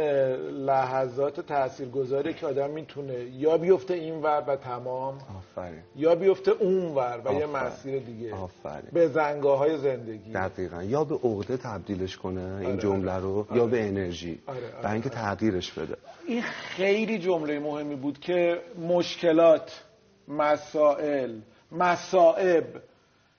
لحظات 0.65 1.41
تاثیرگذاری 1.41 2.35
که 2.35 2.47
آدم 2.47 2.71
می‌تونه 2.71 3.15
یا 3.15 3.59
بیفته 3.59 3.95
این 3.95 4.23
ور 4.23 4.45
و 4.47 4.57
تمام 4.57 5.19
آفرین. 5.39 5.83
یا 5.97 6.15
بیفته 6.15 6.51
اون 6.51 6.95
ور 6.95 7.21
و 7.25 7.33
یه 7.33 7.47
مسیر 7.47 7.99
دیگه. 7.99 8.35
آفرین. 8.35 8.91
به 8.93 9.09
زنگاه 9.09 9.59
های 9.59 9.79
زندگی. 9.79 10.33
دقیقا. 10.33 10.83
یا 10.83 11.05
به 11.05 11.15
عقده 11.15 11.57
تبدیلش 11.57 12.17
کنه 12.17 12.41
این 12.41 12.67
آره، 12.71 12.77
جمله 12.77 13.17
رو 13.17 13.47
آره. 13.51 13.57
یا 13.57 13.67
به 13.67 13.89
انرژی. 13.89 14.43
آره. 14.47 14.59
آره. 14.59 14.83
برای 14.83 14.93
اینکه 14.93 15.09
تغییرش 15.09 15.73
بده. 15.73 15.97
این 16.27 16.43
خیلی 16.43 17.19
جمله 17.19 17.59
مهمی 17.61 17.97
بود 17.97 18.19
که 18.19 18.61
مشکلات 18.89 19.83
مسائل 20.29 21.33
مصائب 21.73 22.65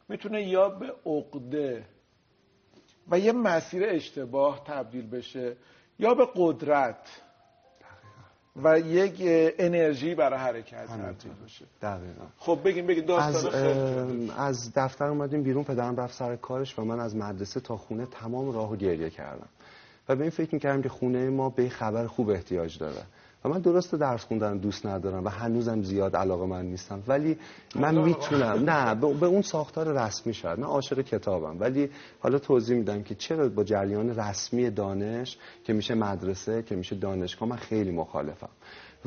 می‌تونه 0.10 0.44
یا 0.44 0.70
به 0.70 0.94
عقده 1.06 1.86
و 3.08 3.20
یه 3.20 3.32
مسیر 3.32 3.84
اشتباه 3.86 4.64
تبدیل 4.66 5.10
بشه 5.10 5.56
یا 6.00 6.14
به 6.14 6.28
قدرت 6.36 7.22
و 8.56 8.80
یک 8.80 9.16
انرژی 9.60 10.16
برای 10.16 10.40
حرکت 10.40 10.88
تبدیل 10.88 11.32
بشه. 11.46 11.66
دقیقا. 11.82 12.26
خب 12.38 12.60
بگیم 12.66 12.88
بگیم 12.88 13.06
داستان 13.06 13.54
از, 13.54 14.30
از 14.38 14.72
دفتر 14.76 15.06
اومدیم 15.06 15.44
بیرون 15.44 15.64
پدرم 15.64 15.96
رفت 15.96 16.14
سر 16.14 16.36
کارش 16.36 16.80
و 16.80 16.84
من 16.84 17.00
از 17.00 17.16
مدرسه 17.16 17.60
تا 17.60 17.78
خونه 17.78 18.06
تمام 18.06 18.52
راهو 18.52 18.76
گریه 18.76 19.10
کردم. 19.10 19.50
و 20.10 20.16
به 20.16 20.22
این 20.22 20.32
فکر 20.32 20.54
می‌کردم 20.54 20.82
که 20.82 20.90
خونه 20.90 21.30
ما 21.30 21.50
به 21.50 21.70
خبر 21.70 22.08
خوب 22.08 22.30
احتیاج 22.30 22.78
داره. 22.78 23.02
و 23.46 23.50
من 23.50 23.60
درست 23.60 23.96
درس 23.96 24.24
خوندن 24.24 24.58
دوست 24.58 24.86
ندارم 24.86 25.26
و 25.26 25.30
هنوزم 25.30 25.82
زیاد 25.84 26.16
علاقه 26.16 26.46
من 26.46 26.66
نیستم. 26.66 27.04
ولی 27.08 27.38
من 27.76 27.96
می‌تونم. 27.96 28.70
نه 28.70 28.96
به 28.96 29.26
اون 29.26 29.42
ساختار 29.42 30.06
رسمی 30.06 30.34
شد 30.34 30.60
من 30.60 30.64
عاشق 30.64 31.02
کتابم. 31.02 31.60
ولی 31.60 31.90
حالا 32.20 32.40
توضیح 32.40 32.78
میدم 32.78 33.04
که 33.04 33.16
چرا 33.16 33.50
با 33.50 33.64
جریان 33.64 34.20
رسمی 34.20 34.70
دانش 34.70 35.38
که 35.64 35.74
میشه 35.74 35.96
مدرسه 35.96 36.64
که 36.64 36.76
میشه 36.76 36.96
دانشگاه 36.96 37.50
من 37.50 37.56
خیلی 37.56 37.92
مخالفم. 37.92 38.50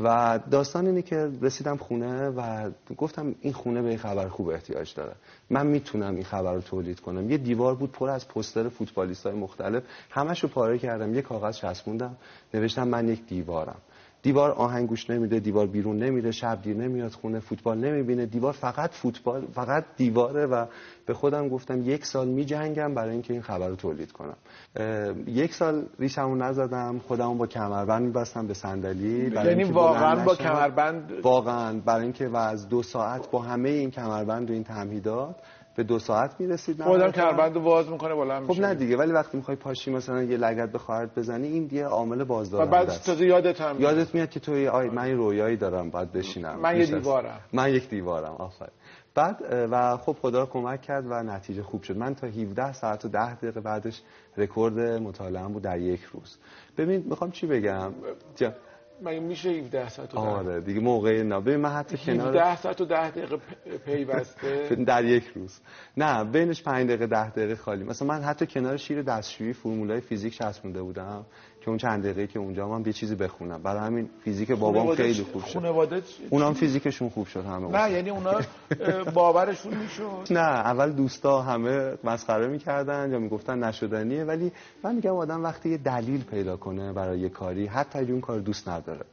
و 0.03 0.41
داستان 0.51 0.87
اینه 0.87 1.03
که 1.03 1.31
رسیدم 1.43 1.77
خونه 1.77 2.29
و 2.29 2.71
گفتم 2.97 3.35
این 3.41 3.53
خونه 3.53 3.83
به 3.83 3.89
این 3.89 3.99
خبر 3.99 4.29
خوب 4.29 4.49
احتیاج 4.49 4.95
داره. 4.95 5.13
من 5.51 5.67
می‌تونم 5.67 6.15
این 6.15 6.25
خبر 6.25 6.55
رو 6.55 6.61
تولید 6.61 7.01
کنم. 7.01 7.31
یه 7.31 7.39
دیوار 7.39 7.75
بود 7.75 7.93
پر 7.93 8.09
از 8.09 8.29
پستر 8.29 8.69
فوتبالیست 8.69 9.27
های 9.27 9.35
مختلف. 9.35 9.83
همش 10.11 10.43
رو 10.43 10.49
پاره 10.49 10.79
کردم. 10.79 11.15
یه 11.15 11.23
کاغذ 11.23 11.57
چسبوندم. 11.57 12.17
نوشتم 12.55 12.89
من 12.89 13.09
یک 13.09 13.27
دیوارم. 13.27 13.79
دیوار 14.27 14.51
آهنگ 14.51 14.89
گوش 14.89 15.11
نمیده 15.11 15.41
دیوار 15.41 15.67
بیرون 15.67 15.97
نمیره 15.97 16.31
شب 16.31 16.63
دیر 16.63 16.77
نمیاد 16.77 17.11
خونه 17.11 17.41
فوتبال 17.41 17.79
نمی‌بینه. 17.79 18.27
دیوار 18.27 18.53
فقط 18.53 18.91
فوتبال 18.91 19.47
فقط 19.55 19.85
دیواره 19.97 20.47
و 20.47 20.67
به 21.07 21.15
خودم 21.15 21.49
گفتم 21.49 21.83
یک 21.91 22.05
سال 22.05 22.29
میجنگم 22.29 22.95
برای 22.95 23.13
اینکه 23.13 23.33
این 23.33 23.43
خبر 23.43 23.69
رو 23.69 23.77
تولید 23.77 24.13
کنم. 24.13 24.37
یک 25.27 25.55
سال 25.55 25.87
ریشمو 25.99 26.35
نزدم 26.35 26.99
خودمو 26.99 27.35
با 27.35 27.47
کمربند 27.47 28.03
میبستم 28.03 28.47
به 28.47 28.55
صندلی. 28.55 29.31
یعنی 29.35 29.65
واقعا 29.65 30.25
با 30.25 30.35
کمربند؟ 30.35 31.13
واقعا 31.23 31.81
برای 31.81 32.03
اینکه 32.03 32.29
و 32.29 32.37
از 32.37 32.69
دو 32.69 32.83
ساعت 32.83 33.31
با 33.31 33.39
همه 33.43 33.69
این 33.69 33.91
کمربند 33.91 34.51
و 34.51 34.53
این 34.53 34.65
تمهیدات 34.65 35.37
به 35.77 35.83
دو 35.83 35.99
ساعت 35.99 36.41
می‌رسید 36.41 36.83
خودم 36.83 37.11
کمربند 37.11 37.57
واز 37.57 37.91
می‌کنه 37.91 38.15
بالا 38.15 38.47
خب 38.47 38.61
نه 38.61 38.75
دیگه 38.75 38.97
ولی 38.97 39.13
وقتی 39.13 39.37
می‌خوای 39.37 39.57
پاشی 39.57 39.91
مثلا 39.91 40.23
یه 40.23 40.37
لگت 40.37 40.73
به 40.73 40.79
خواهرت 40.79 41.15
بزنی 41.19 41.49
این 41.49 41.67
دیگه 41.67 41.85
عامل 41.85 42.25
بازدارنده 42.25 42.77
و 42.77 42.85
بعد 42.85 42.89
تازه 42.89 43.27
یادت 43.27 43.61
هم 43.61 43.81
یادت 43.81 44.15
میاد 44.15 44.31
که 44.31 44.41
توی 44.41 44.69
آی 44.69 44.89
من 44.89 45.11
رویایی 45.11 45.57
دارم 45.57 45.91
باید 45.91 46.13
بشینم. 46.13 46.61
من 46.61 46.77
یه 46.77 46.87
دیوارم. 46.87 47.41
من 47.53 47.75
یک 47.75 47.89
دیوارم 47.89 48.35
آفرین. 48.35 48.73
بعد 49.15 49.37
و 49.71 49.97
خب 49.97 50.17
خدا 50.23 50.47
کمک 50.47 50.83
کرد 50.83 51.05
و 51.07 51.23
نتیجه 51.23 51.63
خوب 51.63 51.83
شد. 51.83 51.97
من 51.97 52.15
تا 52.15 52.27
17 52.27 52.73
ساعت 52.73 53.05
و 53.05 53.09
10 53.09 53.35
دقیقه 53.35 53.61
بعدش 53.61 54.03
رکورد 54.37 54.79
مطالعه 54.79 55.49
بود 55.49 55.63
در 55.63 55.79
یک 55.79 56.03
روز. 56.03 56.37
ببین 56.79 57.05
می‌خوام 57.09 57.31
چی 57.31 57.47
بگم؟ 57.47 57.93
مگه 59.03 59.21
میشه 59.21 59.51
17 59.51 59.89
ساعت 59.89 60.15
و 60.15 60.19
آره 60.19 60.61
دیگه 60.61 60.81
موقع 60.81 61.23
ببین 61.23 61.57
من 61.57 61.71
حتی 61.71 61.97
کنار 61.97 62.29
17 62.29 62.57
ساعت 62.57 62.81
و 62.81 62.85
10 62.85 63.11
دقیقه 63.11 63.37
پیوسته. 63.85 64.75
در 64.87 65.05
یک 65.05 65.27
روز. 65.35 65.61
نه 65.97 66.25
بینش 66.25 66.63
5 66.63 66.87
دقیقه 66.89 67.07
10 67.07 67.31
دقیقه 67.31 67.57
خالی. 67.57 67.85
مثلا 67.85 68.09
من 68.09 68.23
حتی 68.23 68.47
کنار 68.47 68.77
شیر 68.77 69.03
دستشویی 69.03 69.53
فرمولای 69.53 70.01
فیزیک 70.01 70.37
چسبونده 70.39 70.83
بودم. 70.83 71.27
که 71.67 71.71
اون 71.71 71.79
چند 71.79 72.03
دقیقه 72.03 72.27
که 72.27 72.39
اونجا 72.39 72.69
من 72.69 72.87
یه 72.87 72.93
چیزی 72.93 73.15
بخونم. 73.15 73.63
برای 73.63 73.87
همین 73.87 74.09
فیزیک 74.25 74.51
بابام 74.53 74.95
خیلی 74.95 75.23
خوب 75.33 75.45
شد. 75.45 75.55
خانواده 75.55 76.03
اونام 76.31 76.55
فیزیکشون 76.55 77.09
خوب 77.09 77.27
شد 77.27 77.45
همه 77.45 77.69
نه 77.69 77.93
یعنی 77.93 78.11
اونا 78.11 78.41
باورشون 79.15 79.75
می‌شد؟ 79.75 80.27
نه 80.39 80.41
اول 80.41 80.93
دوستا 80.93 81.43
همه 81.43 81.95
مسخره 82.05 82.47
می‌کردن 82.47 83.13
یا 83.13 83.19
می‌گفتن 83.19 83.65
نشدنیه. 83.65 84.25
ولی 84.25 84.53
من 84.85 84.95
میگم 84.95 85.17
آدم 85.17 85.43
وقتی 85.43 85.69
یه 85.71 85.79
دلیل 85.79 86.25
پیدا 86.25 86.57
کنه 86.57 86.93
برای 86.93 87.21
یه 87.21 87.29
کاری 87.29 87.67
حتی 87.67 87.99
اگه 87.99 88.13
اون 88.13 88.21
کار 88.21 88.39
دوست 88.39 88.69
نداره. 88.69 89.05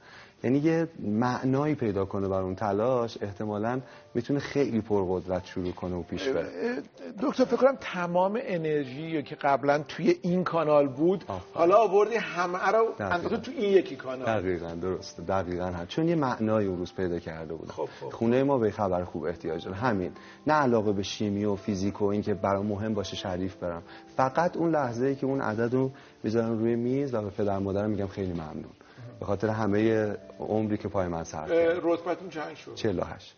یعنی 0.44 0.58
یه 0.58 0.88
معنایی 1.00 1.76
پیدا 1.76 2.06
کنه 2.06 2.28
بر 2.28 2.42
اون 2.42 2.56
تلاش 2.56 3.18
احتمالا 3.22 3.82
می‌تونه 4.14 4.40
خیلی 4.40 4.82
پرقدرت 4.82 5.46
شروع 5.46 5.72
کنه 5.72 5.96
و 5.96 6.04
پیش 6.04 6.28
بره. 6.28 6.48
دکتر 7.22 7.46
فکر 7.46 7.56
کنم 7.56 7.78
تمام 7.82 8.40
انرژی 8.42 9.24
که 9.24 9.36
قبلا 9.36 9.84
توی 9.88 10.16
این 10.22 10.44
کانال 10.44 10.88
بود 10.88 11.24
حالا 11.54 11.76
آوردی 11.76 12.16
همه 12.16 12.68
رو 12.68 12.88
انداختی 13.00 13.38
تو 13.38 13.52
این 13.52 13.74
یکی 13.74 13.96
کانال. 13.96 14.26
دقیقا 14.26 14.76
درسته. 14.82 15.24
دقیقا 15.24 15.66
هم. 15.66 15.86
چون 15.88 16.08
یه 16.08 16.16
معنایی 16.16 16.68
اون 16.68 16.78
روز 16.78 16.94
پیدا 16.94 17.20
کرده 17.20 17.54
بود 17.54 17.72
خب 17.72 17.90
خب. 18.02 18.10
خونه 18.10 18.44
ما 18.44 18.58
به 18.58 18.72
خبر 18.72 19.04
خوب 19.04 19.24
احتیاج 19.24 19.66
داره. 19.66 19.78
همین. 19.78 20.12
نه 20.48 20.54
علاقه 20.54 20.92
به 20.92 21.04
شیمی 21.04 21.46
و 21.46 21.56
فیزیک 21.56 22.02
و 22.02 22.06
اینکه 22.06 22.34
برای 22.34 22.64
مهم 22.64 22.94
باشه 22.94 23.16
شریف 23.16 23.56
برم. 23.56 23.84
فقط 24.18 24.58
اون 24.58 24.72
لحظه 24.72 25.06
ای 25.06 25.16
که 25.16 25.26
اون 25.26 25.42
عدد 25.42 25.74
رو 25.74 25.92
می‌ذارم 26.24 26.60
روی 26.60 26.76
میز 26.76 27.14
و 27.14 27.22
به 27.22 27.30
پدر 27.30 27.60
مادرم 27.60 27.90
میگم 27.90 28.08
خیلی 28.08 28.34
ممنون. 28.34 28.74
به 29.24 29.28
خاطر 29.28 29.48
همه 29.48 30.14
عمری 30.40 30.78
که 30.78 30.88
پای 30.88 31.08
من 31.08 31.24
سر 31.24 31.46
رتبتون 31.84 32.30
چند 32.30 32.56
شد؟ 32.56 32.76
48 32.76 33.36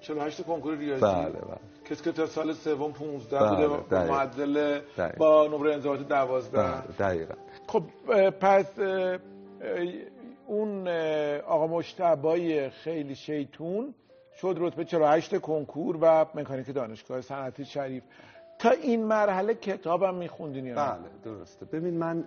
48 0.00 0.42
کنکور 0.42 0.76
ریاضی؟ 0.76 1.02
بله 1.02 1.24
بله. 1.24 1.58
کسی 1.90 2.04
که 2.04 2.12
تا 2.12 2.26
سال 2.26 2.52
سوم 2.52 2.92
15 2.92 3.38
بله 3.38 3.68
بوده 3.68 3.96
با 3.96 4.04
معدل 4.04 4.80
با 5.18 5.46
نمره 5.46 5.74
انضباطی 5.74 6.04
12 6.04 6.58
بله 6.58 6.82
دقیقاً. 6.98 7.34
خب 7.66 7.82
پس 8.30 8.66
اون 10.46 10.88
آقا 11.46 11.66
مشتبای 11.66 12.70
خیلی 12.70 13.14
شیطون 13.14 13.94
شد 14.40 14.56
رتبه 14.60 14.84
48 14.84 15.38
کنکور 15.38 15.98
و 16.00 16.26
مکانیک 16.34 16.74
دانشگاه 16.74 17.20
صنعتی 17.20 17.64
شریف. 17.64 18.02
تا 18.62 18.70
این 18.70 19.04
مرحله 19.04 19.54
کتابم 19.54 20.14
میخوندین 20.14 20.66
یا 20.66 20.74
بله 20.74 21.08
درسته. 21.24 21.66
ببین 21.66 21.98
من 21.98 22.24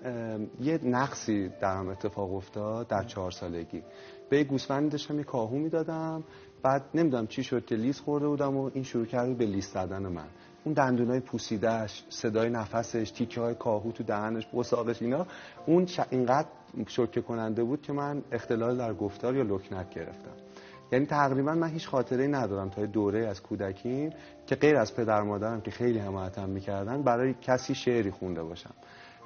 یه 0.62 0.80
نقصی 0.84 1.50
درم 1.62 1.90
اتفاق 1.90 2.34
افتاد 2.34 2.88
در 2.88 3.04
چهار 3.04 3.32
سالگی. 3.32 3.84
به 4.30 4.44
گوسفندی 4.44 4.90
داشتم 4.90 5.18
یه 5.18 5.24
کاهو 5.24 5.58
می‌دادم. 5.58 6.24
بعد 6.64 6.84
نمی‌دونم 6.94 7.28
چی 7.28 7.44
شد 7.44 7.66
که 7.66 7.76
لیست 7.76 8.02
خورده 8.02 8.28
بودم 8.28 8.58
و 8.58 8.72
این 8.74 8.84
شروع 8.84 9.06
کرد 9.06 9.38
به 9.38 9.46
لیست 9.46 9.74
زدن 9.74 10.08
من. 10.08 10.28
اون 10.64 10.74
دندونای 10.74 11.20
پوسیدهش 11.20 12.04
صدای 12.10 12.50
نفسش 12.50 13.12
تیکه 13.12 13.42
های 13.42 13.56
کاهو 13.56 13.92
تو 13.92 14.04
دهنش 14.04 14.48
بساقش 14.54 15.02
اینا. 15.02 15.26
اون 15.66 15.88
اینقدر 16.10 16.48
شوکه 16.88 17.22
کننده 17.22 17.64
بود 17.64 17.82
که 17.82 17.94
من 17.94 18.24
اختلال 18.32 18.78
در 18.78 18.94
گفتار 18.94 19.36
یا 19.36 19.44
لکنت 19.44 19.90
گرفتم. 19.90 20.45
یعنی 20.92 21.06
تقریبا 21.06 21.54
من 21.54 21.70
هیچ 21.70 21.88
خاطره 21.88 22.24
ای 22.24 22.30
ندارم 22.30 22.70
تا 22.70 22.86
دوره 22.86 23.28
از 23.28 23.42
کودکیم 23.42 24.10
که 24.48 24.56
غیر 24.56 24.78
از 24.78 24.96
پدر 24.96 25.22
مادرم 25.22 25.62
که 25.62 25.72
خیلی 25.72 26.00
حمایتم 26.00 26.50
می‌کردن 26.50 27.02
برای 27.02 27.34
کسی 27.42 27.76
شعری 27.76 28.12
خونده 28.12 28.44
باشم. 28.44 28.74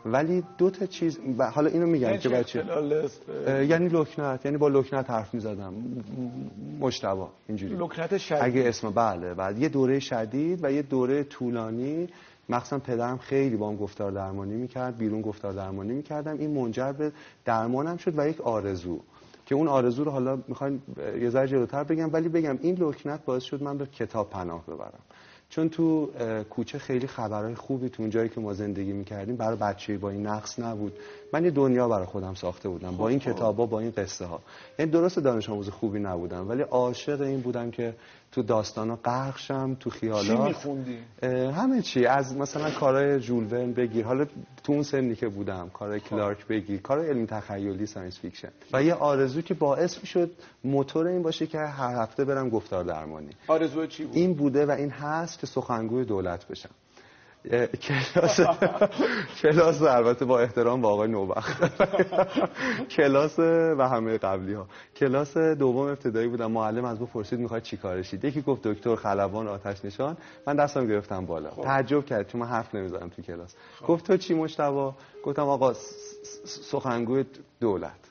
ولی 0.05 0.43
دو 0.57 0.69
تا 0.69 0.85
چیز 0.85 1.19
حالا 1.53 1.69
اینو 1.69 1.87
میگم 1.87 2.17
که 2.17 2.29
بچه 2.29 2.63
یعنی 3.47 3.89
لکنت 3.89 4.45
یعنی 4.45 4.57
با 4.57 4.67
لکنت 4.67 5.09
حرف 5.09 5.33
می‌زدم. 5.33 5.73
مشتبا 6.79 7.29
اینجوری. 7.47 7.75
لکنت 7.75 8.17
شدید. 8.17 8.41
اگه 8.41 8.67
اسم 8.67 8.91
بله 8.91 9.33
بعد 9.33 9.59
یه 9.59 9.69
دوره 9.69 9.99
شدید 9.99 10.63
و 10.63 10.71
یه 10.71 10.81
دوره 10.81 11.23
طولانی. 11.23 12.07
مخصوصا 12.49 12.79
پدرم 12.79 13.17
خیلی 13.17 13.55
با 13.55 13.69
هم 13.69 13.75
گفتار 13.75 14.11
درمانی 14.11 14.55
می‌کرد 14.55 14.97
بیرون 14.97 15.21
گفتار 15.21 15.53
درمانی 15.53 15.93
می‌کردم. 15.93 16.37
این 16.37 16.51
منجر 16.51 16.91
به 16.91 17.11
درمانم 17.45 17.97
شد 17.97 18.19
و 18.19 18.27
یک 18.27 18.41
آرزو. 18.41 18.99
که 19.49 19.55
اون 19.55 19.67
آرزو 19.67 20.03
رو 20.03 20.11
حالا 20.11 20.39
می‌خوایم 20.47 20.83
یه 21.21 21.29
ذره 21.29 21.47
جلوتر 21.47 21.83
بگم 21.83 22.13
ولی 22.13 22.29
بگم 22.29 22.57
این 22.61 22.75
لکنت 22.75 23.25
باعث 23.25 23.43
شد 23.43 23.63
من 23.63 23.77
به 23.77 23.85
کتاب 23.85 24.29
پناه 24.29 24.65
ببرم. 24.65 24.99
چون 25.49 25.69
تو 25.69 26.09
کوچه 26.49 26.79
خیلی 26.79 27.07
خبرهای 27.07 27.55
خوبی 27.55 27.89
تو 27.89 28.03
اون 28.03 28.09
جایی 28.09 28.29
که 28.29 28.41
ما 28.41 28.53
زندگی 28.53 28.93
می‌کردیم 28.93 29.35
برای 29.35 29.57
بچه 29.57 29.97
با 29.97 30.09
این 30.09 30.27
نقص 30.27 30.59
نبود. 30.59 30.93
من 31.33 31.45
یه 31.45 31.51
دنیا 31.51 31.87
برای 31.87 32.05
خودم 32.05 32.33
ساخته 32.33 32.69
بودم 32.69 32.97
با 32.97 33.09
این 33.09 33.19
خب، 33.19 33.25
خب. 33.25 33.35
کتابا 33.35 33.65
با 33.65 33.79
این 33.79 33.91
قصه 33.91 34.25
ها 34.25 34.41
یعنی 34.79 34.91
درست 34.91 35.19
دانش 35.19 35.49
آموز 35.49 35.69
خوبی 35.69 35.99
نبودم 35.99 36.49
ولی 36.49 36.61
عاشق 36.61 37.21
این 37.21 37.41
بودم 37.41 37.71
که 37.71 37.93
تو 38.31 38.43
داستانا 38.43 38.95
غرق 38.95 39.37
شم 39.37 39.77
تو 39.79 39.89
خیالات. 39.89 40.25
چی 40.25 40.37
میخوندی؟ 40.37 40.99
همه 41.51 41.81
چی. 41.81 42.05
از 42.05 42.37
مثلا 42.37 42.71
کارهای 42.71 43.19
ژول 43.19 43.46
ورن 43.46 43.73
بگیر. 43.73 44.05
حالا 44.05 44.25
تو 44.63 44.73
اون 44.73 44.83
سنی 44.83 45.15
که 45.15 45.27
بودم 45.27 45.69
کارهای 45.69 45.99
خب. 45.99 46.09
کلارک 46.09 46.47
بگیر 46.47 46.81
کار 46.81 47.05
علمی 47.05 47.27
تخیلی 47.27 47.85
science 47.85 48.19
fiction. 48.19 48.49
و 48.73 48.83
یه 48.83 48.93
آرزو 48.93 49.41
که 49.41 49.53
باعث 49.53 49.99
می‌شد 50.01 50.31
موتور 50.63 51.07
این 51.07 51.21
باشه 51.21 51.47
که 51.47 51.57
هر 51.59 52.01
هفته 52.01 52.25
برم 52.25 52.49
گفتار 52.49 52.83
درمانی. 52.83 53.29
آرزو 53.47 53.87
چی 53.87 54.03
بود؟ 54.03 54.15
این 54.15 54.33
بوده 54.33 54.65
و 54.65 54.71
این 54.71 54.89
هست 54.89 55.39
که 55.39 55.47
سخنگوی 55.47 56.05
دولت 56.05 56.47
بشم. 56.47 56.69
کلاس 57.81 58.39
کلاس 59.41 59.81
البته 59.81 60.25
با 60.25 60.39
احترام 60.39 60.81
با 60.81 60.89
آقای 60.89 61.07
نوبخت. 61.07 61.81
کلاس 62.89 63.39
و 63.77 63.87
همه 63.89 64.17
قبلی 64.17 64.53
ها 64.53 64.67
کلاس 64.95 65.37
دوم 65.37 65.87
ابتدایی 65.87 66.27
بودم. 66.27 66.51
معلم 66.51 66.85
از 66.85 67.01
ما 67.01 67.05
پرسید 67.05 67.39
می‌خواد 67.39 67.61
چیکارشید 67.61 68.25
یکی 68.25 68.41
گفت 68.41 68.67
دکتر 68.67 68.95
خلبان 68.95 69.47
آتش 69.47 69.85
نشان. 69.85 70.17
من 70.47 70.55
دستم 70.55 70.87
گرفتم 70.87 71.25
بالا. 71.25 71.49
خب. 71.49 71.61
تعجب 71.61 72.05
کرد 72.05 72.27
چون 72.27 72.41
من 72.41 72.47
حرف 72.47 72.75
نمی‌زنم 72.75 73.09
تو 73.09 73.21
کلاس. 73.21 73.55
خب. 73.81 73.87
گفت 73.87 74.07
تو 74.07 74.17
چی 74.17 74.33
مشتبا؟ 74.33 74.95
گفتم 75.23 75.47
آقا 75.47 75.73
سخنگوی 76.45 77.25
دولت. 77.59 78.08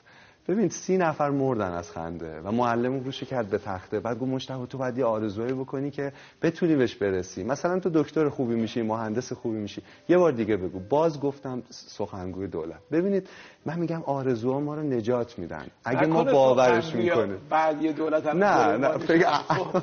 ببین 0.49 0.69
سی 0.69 0.97
نفر 0.97 1.29
مردن 1.29 1.71
از 1.71 1.91
خنده 1.91 2.41
و 2.41 2.51
معلم 2.51 2.99
روش 2.99 3.23
کرد 3.23 3.49
به 3.49 3.57
تخته. 3.57 3.99
بعد 3.99 4.19
گفت 4.19 4.31
مشتبه 4.31 4.65
تو 4.65 4.77
باید 4.77 4.97
یه 4.97 5.05
آرزویی 5.05 5.53
بکنی 5.53 5.91
که 5.91 6.11
بتونی 6.41 6.75
بهش 6.75 6.95
برسی. 6.95 7.43
مثلا 7.43 7.79
تو 7.79 7.89
دکتر 7.93 8.29
خوبی 8.29 8.55
میشی 8.55 8.81
مهندس 8.81 9.33
خوبی 9.33 9.57
میشی. 9.57 9.81
یه 10.09 10.17
بار 10.17 10.31
دیگه 10.31 10.57
بگو. 10.57 10.79
باز 10.79 11.19
گفتم 11.19 11.63
سخنگوی 11.69 12.47
دولت. 12.47 12.79
ببینید 12.91 13.29
من 13.65 13.79
میگم 13.79 14.03
آرزوها 14.05 14.59
ما 14.59 14.75
رو 14.75 14.83
نجات 14.83 15.39
میدن. 15.39 15.67
اگه 15.85 16.05
ما 16.05 16.23
باورش 16.23 16.95
می‌کنیم. 16.95 17.37
بعد 17.49 17.81
یه 17.81 17.91
دولت 17.91 18.25
هم 18.25 18.43
نه 18.43 18.77
نه 18.77 18.97
خب 18.97 19.79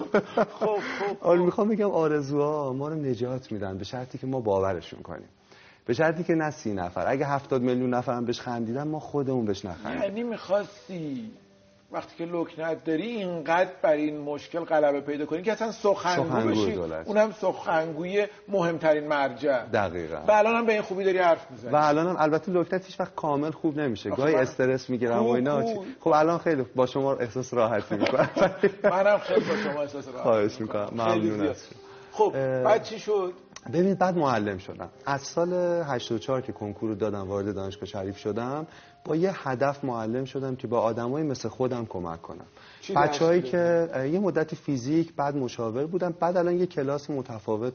خب, 0.61 0.78
خب. 1.23 1.30
می‌خوام 1.46 1.68
بگم 1.68 1.90
آرزوها 1.90 2.73
ما 2.73 2.88
رو 2.88 2.94
نجات 2.94 3.52
میدن 3.52 3.78
به 3.78 3.85
شرطی 3.85 4.18
که 4.18 4.26
ما 4.26 4.40
باورشون 4.40 5.02
کنیم. 5.02 5.28
به 5.86 5.94
شرطی 5.94 6.24
که 6.24 6.34
نه 6.34 6.50
سی 6.50 6.74
نفر. 6.74 7.04
اگه 7.08 7.26
هفتاد 7.26 7.62
میلیون 7.62 7.94
نفر 7.94 8.12
هم 8.12 8.24
بهش 8.24 8.40
خندیدن 8.40 8.88
ما 8.88 9.00
خودمون 9.00 9.44
بهش 9.44 9.64
نخندیم. 9.64 10.02
یعنی 10.02 10.22
می‌خواستی 10.22 11.30
وقتی 11.92 12.16
که 12.16 12.24
لکنت 12.24 12.84
داری 12.84 13.06
اینقدر 13.06 13.70
بر 13.82 13.92
این 13.92 14.18
مشکل 14.18 14.60
غلبه 14.60 15.00
پیدا 15.00 15.26
کنی 15.26 15.42
که 15.42 15.52
اصلا 15.52 15.72
سخنگو 15.72 16.50
بشی. 16.50 16.74
اونم 17.04 17.32
سخنگوی 17.32 18.26
مهمترین 18.48 19.08
مرجع. 19.08 19.64
دقیقا. 19.64 20.16
و 20.28 20.32
الان 20.32 20.54
هم 20.54 20.66
به 20.66 20.72
این 20.72 20.82
خوبی 20.82 21.04
داری 21.04 21.18
حرف 21.18 21.50
می‌زنی. 21.50 21.72
و 21.72 21.76
الان 21.76 22.06
هم 22.06 22.16
البته 22.18 22.52
لکنت 22.52 22.86
هیچ 22.86 23.00
وقت 23.00 23.14
کامل 23.14 23.50
خوب 23.50 23.80
نمیشه. 23.80 24.10
گاهی 24.10 24.34
استرس 24.34 24.90
می‌گیرم 24.90 25.22
و 25.22 25.30
اینا. 25.30 25.62
خب 26.00 26.10
الان 26.14 26.38
خیلی 26.38 26.66
با 26.76 26.86
شما 26.86 27.14
احساس 27.14 27.54
راحتی 27.54 27.94
می‌کنم. 27.94 28.30
منم 28.84 29.18
خیلی 29.18 29.44
با 29.44 29.56
شما 29.56 29.82
احساس 29.82 30.08
راحتی 30.08 30.22
خواهش 30.22 30.60
می‌کنم. 30.60 30.88
ممنون 30.92 31.54
خب 32.12 32.32
بعد 32.64 32.82
چی 32.82 32.98
شد؟ 32.98 33.32
ببینید 33.73 33.99
بعد 33.99 34.16
معلم 34.16 34.58
شدم. 34.58 34.88
از 35.06 35.20
سال 35.23 35.52
84 35.52 36.40
که 36.40 36.52
کنکور 36.52 36.88
رو 36.88 36.94
دادم 36.94 37.28
وارد 37.28 37.54
دانشگاه 37.54 37.85
شریف 37.85 38.16
شدم 38.16 38.66
با 39.04 39.16
یه 39.16 39.49
هدف 39.49 39.85
معلم 39.85 40.25
شدم 40.25 40.56
که 40.56 40.66
با 40.66 40.80
آدمای 40.80 41.23
مثل 41.23 41.49
خودم 41.49 41.87
کمک 41.87 42.23
کنم. 42.23 42.46
بچه‌هایی 42.96 43.42
که 43.42 43.88
یه 44.12 44.18
مدتی 44.18 44.56
فیزیک 44.56 45.14
بعد 45.14 45.37
مشاور 45.37 45.87
بودم 45.87 46.14
بعد 46.20 46.37
الان 46.37 46.56
یه 46.58 46.66
کلاس 46.66 47.11
متفاوت 47.11 47.73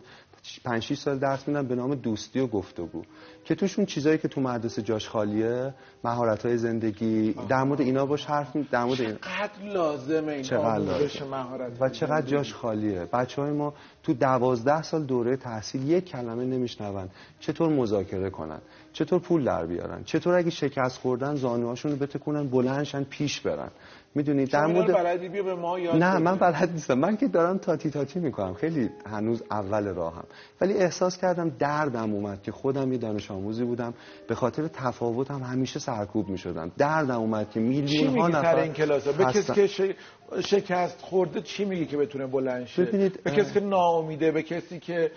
5 0.64 0.84
6 0.84 0.98
سال 0.98 1.20
درس 1.20 1.48
میدم 1.48 1.68
به 1.68 1.76
نام 1.76 1.96
دوستی 1.96 2.40
و 2.40 2.48
گفتگو. 2.48 3.02
که 3.46 3.56
توشون 3.56 3.86
چیزایی 3.86 4.18
که 4.18 4.28
تو 4.28 4.42
مدرسه 4.42 4.82
جاش 4.82 5.10
خالیه 5.10 5.74
مهارت 6.04 6.46
های 6.46 6.58
زندگی 6.58 7.36
در 7.50 7.64
مورد 7.64 7.82
اینا 7.82 8.06
باش 8.06 8.26
حرف 8.26 8.58
در 8.72 8.84
مورد 8.84 8.98
چقدر 8.98 9.74
لازمه 9.74 10.32
این 10.32 10.42
چقدر 10.42 11.24
مهارت 11.32 11.72
و 11.82 11.90
چقدر 11.90 12.26
جاش 12.28 12.54
خالیه. 12.54 13.06
بچه 13.14 13.42
های 13.42 13.52
ما 13.52 13.74
تو 14.04 14.14
دوازده 14.14 14.82
سال 14.82 15.04
دوره 15.04 15.38
تحصیل 15.38 15.90
یک 15.90 16.06
کلمه 16.06 16.46
نمیشنون. 16.46 17.10
چطور 17.40 17.70
مذاکره 17.70 18.30
کنن؟ 18.30 18.62
چطور 18.94 19.20
پول 19.20 19.44
در 19.44 19.66
بیارن؟ 19.66 20.04
چطور 20.04 20.36
اگه 20.36 20.50
شکست 20.50 20.98
خوردن 20.98 21.36
زانوهاشون 21.36 21.92
رو 21.92 21.98
بتکنن 21.98 22.48
بلندشن 22.48 23.04
پیش 23.04 23.42
برن؟ 23.42 23.72
می‌دونید 24.16 24.52
در 24.52 24.66
مورد 24.66 24.94
بلدی 24.94 25.30
بیا 25.30 25.44
به 25.44 25.56
ما 25.56 25.80
یاد 25.80 25.96
نه 25.96 26.18
من 26.18 26.36
بلد 26.36 26.72
نیستم. 26.72 26.94
من 26.94 27.18
که 27.18 27.28
دارم 27.28 27.58
تاتی 27.58 27.90
تاتی 27.90 28.20
می‌کنم. 28.20 28.54
خیلی 28.54 28.90
هنوز 29.06 29.44
اول 29.52 29.88
راهم. 29.88 30.24
ولی 30.62 30.74
احساس 30.74 31.18
کردم 31.18 31.50
دردم 31.50 32.14
اومد 32.14 32.42
که 32.42 32.52
خودم 32.52 32.92
یه 32.92 32.98
دانش 32.98 33.32
آموزی 33.32 33.64
بودم. 33.64 33.94
به 34.28 34.36
خاطر 34.36 34.68
تفاوتم 34.68 35.44
همیشه 35.44 35.80
سرکوب 35.80 36.30
می‌شدم. 36.30 36.72
دردم 36.78 37.20
اومد 37.20 37.50
که 37.50 37.60
میلیون 37.60 38.20
ها 38.20 38.28
نفر 38.28 38.56
این 38.56 38.74
کلاس 38.74 39.08
به 39.08 39.26
کسی 39.26 39.54
که 39.54 39.96
شکست 40.40 41.02
خورده 41.02 41.42
چی 41.42 41.66
میگی 41.66 41.86
که 41.86 41.98
بتونه 41.98 42.28
بلند 42.28 42.66
شه؟ 42.66 42.86
ببینید 42.86 43.24
به 43.24 43.32
کسی 43.32 43.54
که 43.54 43.60
ناامیده 43.60 44.32
به 44.32 44.44
کسی 44.44 44.80
که 44.80 45.12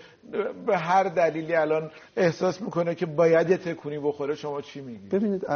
به 0.66 0.79
هر 0.79 1.05
دلیلی 1.05 1.55
الان 1.55 1.90
احساس 2.16 2.62
می‌کنه 2.62 2.94
که 2.94 3.07
باید 3.07 3.50
یه 3.50 3.57
تکونی 3.57 3.98
بخوره 3.98 4.35
شما 4.35 4.61
چی 4.61 4.81
میگی؟ 4.81 5.09
ببینید 5.09 5.46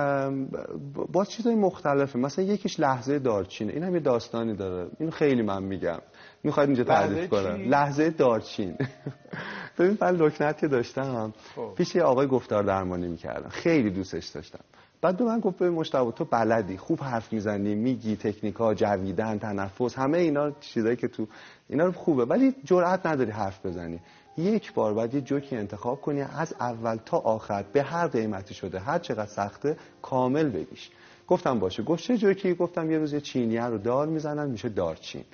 با 1.12 1.24
چیزای 1.24 1.54
مختلفه. 1.54 2.18
مثلا 2.18 2.44
یکیش 2.44 2.80
لحظه 2.80 3.18
دارچینه. 3.18 3.72
این 3.72 3.82
هم 3.82 3.94
یه 3.94 4.00
داستانی 4.00 4.56
داره. 4.56 4.90
اینو 5.00 5.10
خیلی 5.10 5.42
من 5.42 5.62
میگم. 5.62 5.98
می‌خواید 6.42 6.68
اینجا 6.68 6.84
تعریف 6.84 7.28
کنم. 7.28 7.68
لحظه 7.68 8.10
دارچین. 8.10 8.76
ببین 9.78 9.98
من 10.00 10.16
لکنت 10.16 10.58
که 10.58 10.68
داشتم. 10.68 11.34
خب. 11.56 11.74
پیش 11.76 11.94
یه 11.94 12.02
آقای 12.02 12.26
گفتار 12.26 12.62
درمانی 12.62 13.08
می‌کردم. 13.08 13.48
خیلی 13.48 13.90
دوستش 13.90 14.26
داشتم. 14.26 14.60
بعد 15.00 15.16
به 15.16 15.24
من 15.24 15.40
گفت 15.40 15.58
به 15.58 15.84
تو 16.16 16.24
بلدی 16.24 16.76
خوب 16.76 17.02
حرف 17.02 17.32
می‌زنی 17.32 17.74
میگی 17.74 18.16
تکنیکا 18.16 18.74
جویدن 18.74 19.38
تنفس 19.38 19.94
همه 19.94 20.18
اینا 20.18 20.50
چیزایی 20.50 20.96
که 20.96 21.08
تو 21.08 21.26
اینا 21.68 21.84
رو 21.84 21.92
خوبه 21.92 22.24
ولی 22.24 22.54
جرأت 22.64 23.06
نداری 23.06 23.30
حرف 23.30 23.66
بزنی. 23.66 24.00
یک 24.36 24.72
بار 24.74 24.94
باید 24.94 25.14
یه 25.14 25.20
جوکی 25.20 25.56
انتخاب 25.56 26.00
کنی 26.00 26.20
از 26.22 26.54
اول 26.60 26.96
تا 27.06 27.18
آخر 27.18 27.64
به 27.72 27.82
هر 27.82 28.06
قیمتی 28.06 28.54
شده 28.54 28.78
هر 28.78 28.98
چقدر 28.98 29.26
سخته 29.30 29.76
کامل 30.02 30.48
بگیش. 30.48 30.90
گفتم 31.28 31.58
باشه. 31.58 31.82
گفت 31.82 32.02
چه 32.02 32.16
جوکی؟ 32.16 32.54
گفتم 32.54 32.90
یه 32.90 32.98
روز 32.98 33.12
یه 33.12 33.20
چینیه 33.20 33.64
رو 33.64 33.78
دار 33.78 34.06
می‌زنن 34.06 34.50
میشه 34.50 34.68
دارچین. 34.68 35.24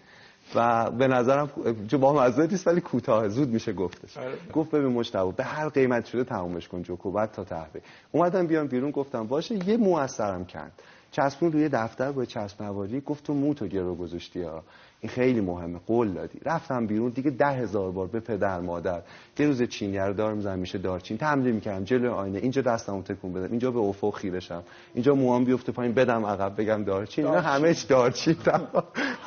و 0.54 0.90
به 0.90 1.08
نظرم 1.08 1.50
جو 1.86 1.98
با 1.98 2.12
مزه 2.12 2.46
نیست 2.46 2.66
ولی 2.66 2.80
کوتاه 2.80 3.28
زود 3.28 3.48
میشه 3.48 3.72
گفتش. 3.72 4.16
آره. 4.16 4.32
گفت 4.52 4.70
ببین 4.70 4.92
مشتبه 4.92 5.32
به 5.32 5.44
هر 5.44 5.68
قیمت 5.68 6.04
شده 6.06 6.24
تمومش 6.24 6.68
کن 6.68 6.82
جوکو 6.82 7.10
بعد 7.10 7.32
تا 7.32 7.44
تحوی 7.44 7.80
اومدم 8.12 8.46
بیام 8.46 8.66
بیرون 8.66 8.90
گفتم 8.90 9.26
باشه 9.26 9.68
یه 9.68 9.76
مو 9.76 9.96
از 9.96 10.10
سرم 10.10 10.44
کند. 10.44 10.72
چسبون 11.10 11.52
روی 11.52 11.68
دفتر 11.68 12.12
با 12.12 12.24
چسب 12.24 12.62
نواری 12.62 13.00
گفت 13.00 13.24
تو 13.24 13.34
مو 13.34 13.54
تو 13.54 13.66
گرو 13.66 13.94
گذاشتی 13.94 14.42
ها. 14.42 14.62
این 15.00 15.10
خیلی 15.10 15.40
مهمه 15.40 15.78
قول 15.86 16.12
دادی. 16.12 16.38
رفتم 16.44 16.86
بیرون 16.86 17.10
دیگه 17.10 17.30
ده 17.30 17.46
هزار 17.46 17.90
بار 17.90 18.06
به 18.06 18.20
پدر 18.20 18.60
مادر 18.60 19.02
یه 19.38 19.46
روز 19.46 19.62
چینی 19.62 20.14
دار 20.14 20.34
می‌زنم 20.34 20.58
میشه 20.58 20.78
دارچین 20.78 21.18
تمرین 21.18 21.54
می‌کردم 21.54 21.84
جلو 21.84 22.12
آینه 22.12 22.38
اینجا 22.38 22.62
دستمو 22.62 23.02
تکون 23.02 23.32
بدم 23.32 23.50
اینجا 23.50 23.70
به 23.70 23.78
افق 23.78 24.14
خیرشم 24.14 24.62
اینجا 24.94 25.14
موام 25.14 25.44
بیفته 25.44 25.72
پایین 25.72 25.94
بدم 25.94 26.26
عقب 26.26 26.60
بگم 26.60 26.84
دارچین 26.84 27.26
اینا 27.26 27.40
همه 27.40 27.74
چی 27.74 27.86
دارچین 27.86 28.36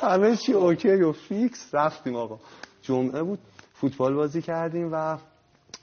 همه 0.00 0.36
چی 0.36 0.52
OK 0.52 0.88
و 0.88 1.12
fix 1.12 1.74
رفتیم 1.74 2.16
آقا. 2.16 2.38
جمعه 2.82 3.22
بود 3.22 3.38
فوتبال 3.74 4.14
بازی 4.14 4.42
کردیم 4.42 4.88
و 4.92 5.16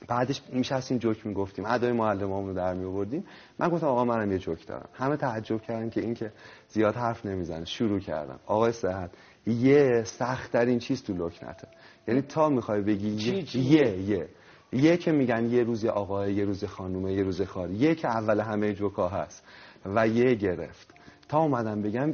بعدش 0.08 0.42
میشستیم 0.52 0.98
جوک 0.98 1.26
می‌گفتیم. 1.26 1.64
ادای 1.66 1.92
معلمامون 1.92 2.48
رو 2.48 2.54
در 2.54 2.74
می 2.74 2.84
آوردیم 2.84 3.24
من 3.58 3.68
گفتم 3.68 3.86
آقا 3.86 4.04
منم 4.04 4.32
یه 4.32 4.38
جوک 4.38 4.66
دارم. 4.66 4.88
همه 4.92 5.16
تعجب 5.16 5.62
کردن 5.62 5.90
که 5.90 6.00
این 6.00 6.14
که 6.14 6.32
زیاد 6.68 6.94
حرف 6.94 7.26
نمی‌زنه. 7.26 7.64
شروع 7.64 8.00
کردم. 8.00 8.38
آقای 8.46 8.72
صحت 8.72 9.10
یه 9.46 10.02
سخت 10.04 10.52
ترین 10.52 10.78
چیز 10.78 11.02
تو 11.02 11.12
لکنته 11.12 11.68
یعنی 12.08 12.22
تا 12.22 12.48
می‌خوای 12.48 12.80
بگی 12.80 13.08
یه 13.08 13.56
یه 13.56 13.98
یه. 13.98 14.28
یه 14.72 14.96
که 14.96 15.12
میگن 15.12 15.50
یه 15.50 15.62
روز 15.62 15.84
آقای 15.84 16.34
یه 16.34 16.44
روز 16.44 16.64
خانومه 16.64 17.12
یه 17.12 17.22
روز 17.22 17.42
خاری 17.42 17.74
یه 17.74 17.94
که 17.94 18.08
اول 18.08 18.40
همه 18.40 18.72
جوکا 18.72 19.08
هست 19.08 19.44
و 19.86 20.08
یه 20.08 20.34
گرفت. 20.34 20.94
تا 21.28 21.38
اومدم 21.38 21.82
بگم 21.82 22.12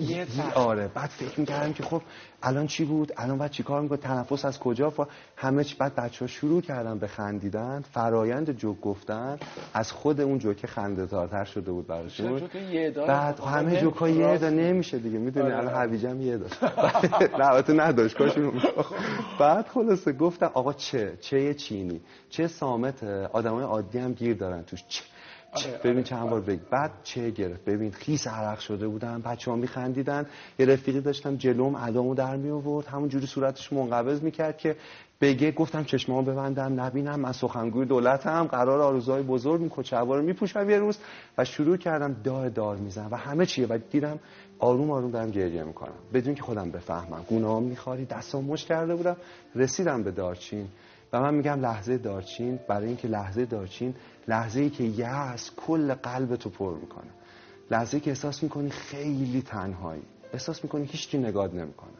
یه 0.00 0.26
آره 0.54 0.88
بعد 0.94 1.10
فکر 1.10 1.40
می‌کردم 1.40 1.72
که 1.72 1.82
خب 1.82 2.02
الان 2.42 2.66
چی 2.66 2.84
بود؟ 2.84 3.12
الان 3.16 3.38
بعد 3.38 3.50
چیکار 3.50 3.80
می‌کنه 3.80 3.98
تنفس 3.98 4.44
از 4.44 4.58
کجا؟ 4.58 4.90
فا... 4.90 5.06
همه 5.36 5.64
چی 5.64 5.76
بعد 5.78 5.94
بچه 5.94 6.20
ها 6.20 6.26
شروع 6.26 6.60
کردن 6.60 6.98
به 6.98 7.06
خندیدن 7.06 7.84
فرایند 7.92 8.52
جوک 8.52 8.80
گفتن 8.80 9.38
از 9.74 9.92
خود 9.92 10.20
اون 10.20 10.38
جوک 10.38 10.66
خنده 10.66 11.06
دارتر 11.06 11.44
شده 11.44 11.72
بود 11.72 11.86
براشون. 11.86 12.48
بعد 13.08 13.40
همه 13.40 13.80
جوک 13.80 13.94
ها 13.96 14.08
یه 14.08 14.38
دا 14.38 14.50
نمیشه 14.50 14.98
دیگه 14.98 15.18
می‌دونی؟ 15.18 15.46
آره. 15.46 15.58
الان 15.58 15.74
حویجم 15.74 16.20
یه 16.20 16.38
داشت 16.38 16.62
البته 17.34 17.72
نداشت 17.72 18.16
کاشون 18.16 18.62
بعد 19.40 19.66
خلاصه 19.68 20.12
گفتم 20.12 20.50
آقا 20.54 20.72
چه؟ 20.72 21.16
چه 21.20 21.54
چینی؟ 21.54 22.00
چه 22.30 22.46
سامت؟ 22.46 23.04
آدمای 23.32 23.64
عادی 23.64 23.98
هم 23.98 24.12
گیر 24.12 24.36
دارن 24.36 24.62
توش. 24.62 24.84
چه؟ 24.88 25.02
آره 25.04 25.17
ببین 25.84 26.02
چند 26.02 26.30
بار 26.30 26.40
بگ 26.40 26.58
بعد 26.70 26.90
چه 27.02 27.30
گرفت؟ 27.30 27.64
ببین 27.64 27.90
خیس 27.90 28.26
عرق 28.26 28.58
شده 28.58 28.88
بودم 28.88 29.22
بچه‌ها 29.22 29.56
میخندیدن 29.56 30.26
یه 30.58 30.66
رفیقی 30.66 31.00
داشتم 31.00 31.36
جلوم 31.36 31.74
ادامو 31.74 32.14
در 32.14 32.36
می 32.36 32.50
آورد 32.50 32.86
همون 32.86 33.08
جوری 33.08 33.26
صورتش 33.26 33.72
منقبض 33.72 34.22
می‌کرد 34.22 34.58
که 34.58 34.76
بگه 35.20 35.52
گفتم 35.52 35.84
چشمامو 35.84 36.22
ببندم 36.22 36.80
نبینم 36.80 37.20
من 37.20 37.32
سخنگوی 37.32 37.86
دولتم 37.86 38.46
قرار 38.46 38.80
آرزوهای 38.80 39.22
بزرگ 39.22 39.60
این 39.60 39.70
کچه‌ها 39.74 40.16
رو 40.16 40.22
میپوشم 40.22 40.70
یه 40.70 40.78
روز. 40.78 40.98
و 41.38 41.44
شروع 41.44 41.76
کردم 41.76 42.16
دار 42.24 42.48
دار 42.48 42.76
می‌زنم. 42.76 43.08
و 43.10 43.16
همه 43.16 43.46
چیه؟ 43.46 43.66
و 43.66 43.78
دیدم 43.90 44.18
آروم 44.58 44.90
آروم 44.90 45.10
دارم 45.10 45.30
گریه 45.30 45.64
می‌کنم. 45.64 45.92
بدون 46.14 46.34
که 46.34 46.42
خودم 46.42 46.70
بفهمم. 46.70 47.24
گونه‌ام 47.28 47.62
میخواری 47.62 48.04
دستام 48.04 48.44
مش 48.44 48.64
کرده 48.64 48.94
بودم 48.94 49.16
رسیدم 49.54 50.02
به 50.02 50.10
دارچین. 50.10 50.68
و 51.12 51.20
من 51.20 51.34
میگم 51.34 51.60
لحظه 51.60 51.98
دارچین 51.98 52.58
برای 52.68 52.86
اینکه 52.86 53.08
لحظه 53.08 53.44
دارچین 53.44 53.94
لحظه 54.28 54.60
ای 54.60 54.70
که 54.70 54.84
یأس 54.84 55.50
کل 55.56 55.94
قلب 55.94 56.36
تو 56.36 56.50
پر 56.50 56.74
می‌کنه. 56.74 57.10
لحظه 57.70 57.94
ای 57.94 58.00
که 58.00 58.10
احساس 58.10 58.42
می‌کنی 58.42 58.70
خیلی 58.70 59.42
تنهایی. 59.42 60.02
احساس 60.32 60.64
می‌کنی 60.64 60.84
هیچکی 60.84 61.18
نگاد 61.18 61.56
نمی‌کنه. 61.56 61.98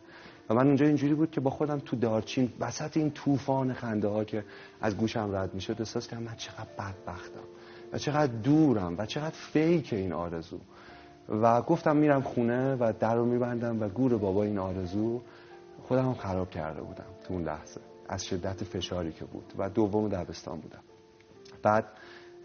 و 0.51 0.55
من 0.55 0.67
اونجا 0.67 0.87
اینجوری 0.87 1.15
بود 1.15 1.31
که 1.31 1.41
با 1.41 1.51
خودم 1.51 1.79
تو 1.79 1.97
دارچین 1.97 2.53
وسط 2.61 2.97
این 2.97 3.11
طوفان 3.11 3.73
خنده 3.73 4.09
ها 4.09 4.25
که 4.25 4.45
از 4.81 4.97
گوشم 4.97 5.31
رد 5.33 5.55
می‌شد 5.55 5.77
احساس 5.79 6.09
کردم 6.09 6.23
من 6.23 6.35
چقدر 6.37 6.69
بدبختم 6.79 7.45
و 7.93 7.99
چقدر 7.99 8.33
دورم 8.33 8.95
و 8.99 9.07
چقدر 9.07 9.37
فیک 9.53 9.93
این 9.93 10.13
آرزو. 10.13 10.59
و 11.29 11.63
گفتم 11.63 11.97
میرم 11.97 12.23
خونه 12.23 12.75
و 12.75 12.93
در 13.01 13.15
رو 13.15 13.25
میبندم 13.25 13.83
و 13.83 13.89
گور 13.89 14.17
بابا 14.17 14.43
این 14.43 14.59
آرزو 14.59 15.21
خودم 15.89 16.15
خراب 16.15 16.51
کرده 16.51 16.83
بودم 16.83 17.05
تو 17.25 17.35
اون 17.35 17.45
لحظه 17.45 17.81
از 18.09 18.27
شدت 18.27 18.65
فشاری 18.65 19.13
که 19.13 19.25
بود 19.25 19.53
و 19.59 19.71
دوم 19.71 20.09
دبستان 20.09 20.61
بودم. 20.61 20.83
بعد 21.63 21.85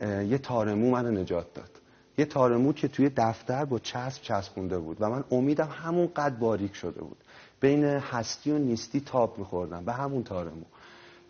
یه 0.04 0.38
تارمو 0.38 0.92
منو 0.92 1.12
نجات 1.12 1.54
داد. 1.54 1.70
یه 2.18 2.26
تارمو 2.26 2.74
که 2.74 2.88
توی 2.88 3.10
دفتر 3.10 3.66
با 3.66 3.80
چسب 3.80 4.22
چسبونده 4.22 4.80
بود 4.80 4.98
و 5.00 5.10
من 5.10 5.24
امیدم 5.32 5.70
همون 5.72 6.10
قد 6.16 6.40
باریک 6.40 6.76
شده 6.76 7.02
بود. 7.02 7.18
بین 7.60 7.84
هستی 7.84 8.52
و 8.52 8.58
نیستی 8.58 9.02
تاب 9.02 9.38
میخوردم 9.38 9.86
به 9.86 9.94
همون 9.94 10.24
تارمو. 10.24 10.64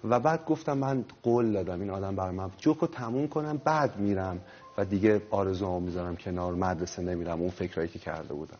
و 0.03 0.19
بعد 0.19 0.45
گفتم 0.45 0.77
من 0.77 1.05
قول 1.23 1.51
دادم 1.51 1.79
این 1.79 1.89
آدم 1.89 2.15
بر 2.15 2.31
من 2.31 2.51
جوکو 2.57 2.87
تموم 2.87 3.27
کنم 3.27 3.61
بعد 3.63 3.99
میرم 3.99 4.39
و 4.77 4.85
دیگه 4.85 5.21
آرزوامو 5.29 5.79
می‌ذارم 5.79 6.15
کنار 6.15 6.53
مدرسه 6.55 7.01
نمیرم. 7.01 7.41
اون 7.41 7.49
فکرایی 7.49 7.89
که 7.89 7.99
کرده 7.99 8.33
بودم. 8.33 8.57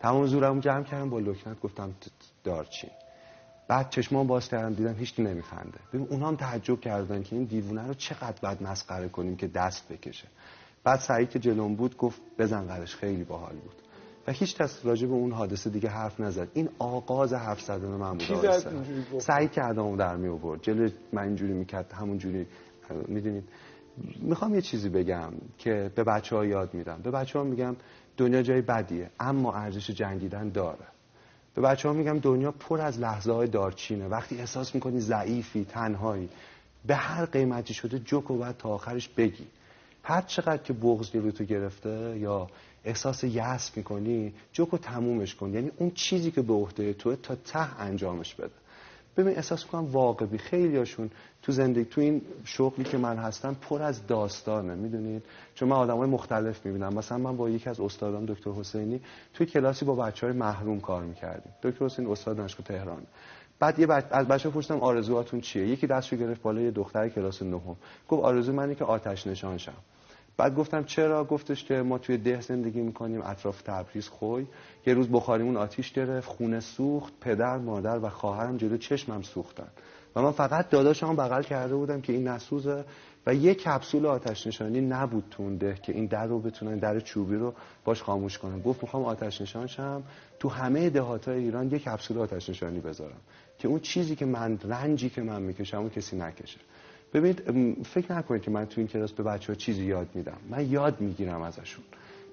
تمام 0.00 0.26
زورمو 0.26 0.60
جمع 0.60 0.82
کردم 0.82 1.10
با 1.10 1.18
لکنت 1.18 1.60
گفتم 1.60 1.94
دارچین. 2.44 2.90
بعد 3.68 3.90
چشمان 3.90 4.26
باز 4.26 4.48
کردم 4.48 4.74
دیدم 4.74 4.94
هیچ 4.94 5.20
نمیخنده. 5.20 5.78
ببین 5.92 6.06
اونها 6.10 6.28
هم 6.28 6.36
تعجب 6.36 6.80
کردن 6.80 7.22
که 7.22 7.36
این 7.36 7.44
دیوونه 7.44 7.86
رو 7.86 7.94
چقدر 7.94 8.36
بعد 8.42 8.62
مسخره 8.62 9.08
کنیم 9.08 9.36
که 9.36 9.46
دست 9.46 9.92
بکشه. 9.92 10.28
بعد 10.84 11.00
سعید 11.00 11.30
که 11.30 11.38
جلوم 11.38 11.74
بود 11.74 11.96
گفت 11.96 12.20
بزن 12.38 12.66
قرش 12.66 12.96
خیلی 12.96 13.24
باحال 13.24 13.54
بود. 13.54 13.82
و 14.26 14.32
هیچ 14.32 14.56
کس 14.56 14.86
راجع 14.86 15.06
به 15.06 15.14
اون 15.14 15.32
حادثه 15.32 15.70
دیگه 15.70 15.88
حرف 15.88 16.20
نزد. 16.20 16.48
این 16.54 16.68
آغاز 16.78 17.32
حرف 17.32 17.60
زدن 17.60 17.88
من 17.88 18.18
بود 18.18 19.20
سعید 19.20 19.52
که 19.52 19.64
ادامو 19.64 19.96
در 19.96 20.16
می 20.16 20.28
آورد 20.28 20.62
جلو 20.62 20.88
من 21.12 21.22
اینجوری 21.22 21.52
می‌کرد 21.52 21.92
همون 21.92 22.18
جوری 22.18 22.46
می‌دونید. 23.08 23.48
می‌خوام 24.22 24.54
یه 24.54 24.60
چیزی 24.60 24.88
بگم 24.88 25.32
که 25.58 25.92
به 25.94 26.04
بچه 26.04 26.36
ها 26.36 26.44
یاد 26.44 26.74
میدم. 26.74 27.00
به 27.02 27.10
بچه 27.10 27.38
ها 27.38 27.44
میگم 27.44 27.76
دنیا 28.16 28.42
جای 28.42 28.60
بدیه 28.60 29.10
اما 29.20 29.54
ارزش 29.54 29.90
جنگیدن 29.90 30.48
داره. 30.48 30.86
به 31.58 31.62
بچه 31.62 31.88
ها 31.88 31.94
میگم 31.94 32.18
دنیا 32.18 32.52
پر 32.52 32.80
از 32.80 32.98
لحظه 32.98 33.32
های 33.32 33.48
دارچینه. 33.48 34.08
وقتی 34.08 34.38
احساس 34.38 34.74
می‌کنی 34.74 35.00
ضعیفی 35.00 35.64
تنهایی 35.64 36.28
به 36.86 36.94
هر 36.94 37.24
قیمتی 37.24 37.74
شده 37.74 37.98
جوک 37.98 38.30
و 38.30 38.38
باید 38.38 38.56
تا 38.56 38.68
آخرش 38.68 39.08
بگی. 39.08 39.46
هر 40.02 40.20
چقدر 40.20 40.62
که 40.62 40.72
بغض 40.72 41.10
جلو 41.10 41.30
تو 41.30 41.44
گرفته 41.44 42.18
یا 42.18 42.46
احساس 42.84 43.24
یأس 43.24 43.76
می‌کنی 43.76 44.34
جوکو 44.52 44.78
تمومش 44.78 45.34
کن. 45.34 45.54
یعنی 45.54 45.70
اون 45.76 45.90
چیزی 45.90 46.30
که 46.30 46.42
به 46.42 46.52
عهده 46.52 46.92
توه 46.92 47.16
تا 47.16 47.34
ته 47.34 47.80
انجامش 47.80 48.34
بده. 48.34 48.54
ببین 49.16 49.36
احساس 49.36 49.64
می‌کنم 49.64 49.86
واقعی. 49.86 50.38
خیلی 50.38 50.76
هاشون 50.76 51.10
تو 51.42 51.52
زندگی 51.52 51.84
تو 51.84 52.00
این 52.00 52.22
شغلی 52.44 52.84
که 52.84 52.98
من 52.98 53.16
هستم 53.16 53.56
پر 53.60 53.82
از 53.82 54.06
داستانه 54.06 54.74
می‌دونید؟ 54.74 55.22
چون 55.54 55.68
من 55.68 55.76
آدمای 55.76 56.08
مختلف 56.08 56.66
می‌بینم. 56.66 56.94
مثلا 56.94 57.18
من 57.18 57.36
با 57.36 57.50
یکی 57.50 57.70
از 57.70 57.80
استادان 57.80 58.24
دکتر 58.24 58.50
حسینی 58.50 59.00
توی 59.34 59.46
کلاسی 59.46 59.84
با 59.84 59.94
بچه 59.94 60.26
های 60.26 60.36
محروم 60.36 60.80
کار 60.80 61.02
می‌کردیم. 61.04 61.52
دکتر 61.62 61.84
حسینی 61.84 62.12
استاد 62.12 62.36
دانشگاه 62.36 62.66
تهران. 62.66 63.02
بعد 63.60 63.78
یه 63.78 63.86
بچ... 63.86 64.04
از 64.10 64.28
بچه 64.28 64.50
پرسیدم 64.50 64.80
آرزوهاتون 64.80 65.40
چیه؟ 65.40 65.68
یکی 65.68 65.86
دستشو 65.86 66.16
گرفت 66.16 66.42
بالا 66.42 66.60
یه 66.60 66.70
دختر 66.70 67.08
کلاس 67.08 67.42
نهم. 67.42 67.76
گفت 68.08 68.24
آرزو 68.24 68.52
منی 68.52 68.74
که 68.74 68.84
آتش 68.84 69.26
نشان 69.26 69.58
شم 69.58 69.72
بعد 70.38 70.54
گفتم 70.54 70.84
چرا؟ 70.84 71.24
گفتش 71.24 71.64
که 71.64 71.74
ما 71.74 71.98
توی 71.98 72.18
ده 72.18 72.40
زندگی 72.40 72.80
می‌کنیم 72.80 73.22
اطراف 73.22 73.62
تبریز 73.62 74.08
خوی. 74.08 74.46
یه 74.86 74.94
روز 74.94 75.08
بخاریمون 75.08 75.56
آتیش 75.56 75.92
گرفت 75.92 76.28
خونه 76.28 76.60
سوخت 76.60 77.12
پدر 77.20 77.58
مادر 77.58 77.98
و 77.98 78.08
خواهرم 78.08 78.56
جلو 78.56 78.76
چشمم 78.76 79.22
سوختن. 79.22 79.68
و 80.16 80.22
من 80.22 80.32
فقط 80.32 80.70
داداشم 80.70 81.16
بغل 81.16 81.42
کرده 81.42 81.74
بودم 81.74 82.00
که 82.00 82.12
این 82.12 82.28
نسوزه. 82.28 82.84
و 83.26 83.34
یه 83.34 83.54
کپسول 83.54 84.06
آتش 84.06 84.46
نشانی 84.46 84.80
نبود 84.80 85.24
تو 85.30 85.58
که 85.58 85.92
این 85.92 86.06
در 86.06 86.26
رو 86.26 86.40
بتونن 86.40 86.78
در 86.78 87.00
چوبی 87.00 87.36
رو 87.36 87.54
باش 87.84 88.02
خاموش 88.02 88.38
کنم 88.38 88.60
گفت 88.60 88.82
می‌خوام 88.82 89.04
آتش 89.04 89.40
نشان 89.40 89.66
شم. 89.66 90.02
تو 90.38 90.48
همه 90.48 90.90
دهات 90.90 91.28
ایران 91.28 91.70
یه 91.70 91.78
کپسول 91.78 92.18
آتش 92.18 92.50
نشانی 92.50 92.80
بذارم. 92.80 93.20
که 93.58 93.68
اون 93.68 93.80
چیزی 93.80 94.16
که 94.16 94.26
من 94.26 94.58
رنجی 94.64 95.10
که 95.10 95.22
من 95.22 95.42
می‌کشم 95.42 95.78
اون 95.78 95.90
کسی 95.90 96.16
نکشه. 96.16 96.58
ببینید 97.14 97.42
فکر 97.86 98.12
نکنید 98.12 98.42
که 98.42 98.50
من 98.50 98.64
تو 98.64 98.80
این 98.80 98.88
کلاس 98.88 99.12
به 99.12 99.22
بچه 99.22 99.52
ها 99.52 99.54
چیزی 99.54 99.84
یاد 99.84 100.08
میدم. 100.14 100.36
من 100.50 100.70
یاد 100.70 101.00
می‌گیرم 101.00 101.42
ازشون. 101.42 101.84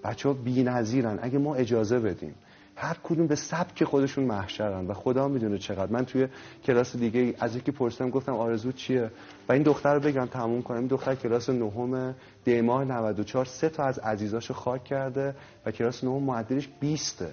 بچه 0.03 0.29
ها 0.29 0.35
بی 0.35 0.63
نظیرن. 0.63 1.19
اگه 1.21 1.37
ما 1.37 1.55
اجازه 1.55 1.99
بدیم 1.99 2.35
هر 2.75 2.97
کدوم 3.03 3.27
به 3.27 3.35
سبک 3.35 3.83
خودشون 3.83 4.23
محشرن 4.23 4.87
و 4.87 4.93
خدا 4.93 5.27
می‌دونه 5.27 5.57
چقدر. 5.57 5.91
من 5.91 6.05
توی 6.05 6.27
کلاس 6.63 6.95
دیگه 6.95 7.33
از 7.39 7.55
یکی 7.55 7.71
پرسیدم 7.71 8.09
گفتم 8.09 8.33
آرزو 8.33 8.71
چیه؟ 8.71 9.11
و 9.49 9.53
این 9.53 9.63
دختر 9.63 9.93
رو 9.93 9.99
بگم 9.99 10.25
تموم 10.25 10.61
کنم. 10.61 10.77
این 10.77 10.87
دختر 10.87 11.15
کلاس 11.15 11.49
نهم 11.49 12.15
دیماه 12.43 12.83
94 12.83 13.45
سه 13.45 13.69
تا 13.69 13.83
از 13.83 13.99
عزیزاشو 13.99 14.53
خاک 14.53 14.83
کرده 14.83 15.35
و 15.65 15.71
کلاس 15.71 16.03
نهم 16.03 16.23
معدلش 16.23 16.69
20 16.79 17.25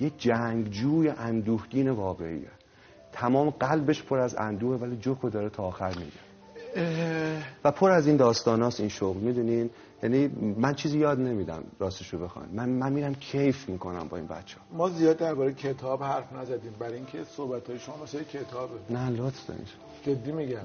یه 0.00 0.10
جنگجوی 0.18 1.08
اندوهگین 1.08 1.90
واقعیه. 1.90 2.50
تمام 3.12 3.50
قلبش 3.50 4.02
پر 4.02 4.18
از 4.18 4.34
اندوه 4.34 4.76
ولی 4.80 4.96
جوکو 4.96 5.30
داره 5.30 5.48
تا 5.48 5.62
آخر 5.62 5.88
میگه. 5.88 6.31
و 7.64 7.70
پر 7.72 7.90
از 7.90 8.06
این 8.06 8.16
داستاناست 8.16 8.80
این 8.80 8.88
شغل. 8.88 9.20
می‌دونین؟ 9.20 9.70
یعنی 10.02 10.28
من 10.56 10.74
چیزی 10.74 10.98
یاد 10.98 11.20
نمیدم 11.20 11.64
راستشو 11.78 12.18
بخوام 12.18 12.48
من 12.52 12.68
من 12.68 12.92
میرم 12.92 13.14
کیف 13.14 13.68
می‌کنم 13.68 14.08
با 14.08 14.16
این 14.16 14.26
بچه 14.26 14.56
ها. 14.58 14.76
ما 14.76 14.88
زیاد 14.88 15.16
درباره 15.16 15.52
کتاب 15.52 16.02
حرف 16.02 16.32
نزدیم. 16.32 16.72
برای 16.78 16.94
اینکه 16.94 17.24
صحبت 17.24 17.70
های 17.70 17.78
شما 17.78 17.96
واسه 17.96 18.24
کتابه. 18.24 18.74
نه 18.90 19.10
لطف 19.10 19.50
جدی 20.06 20.32
میگم. 20.32 20.58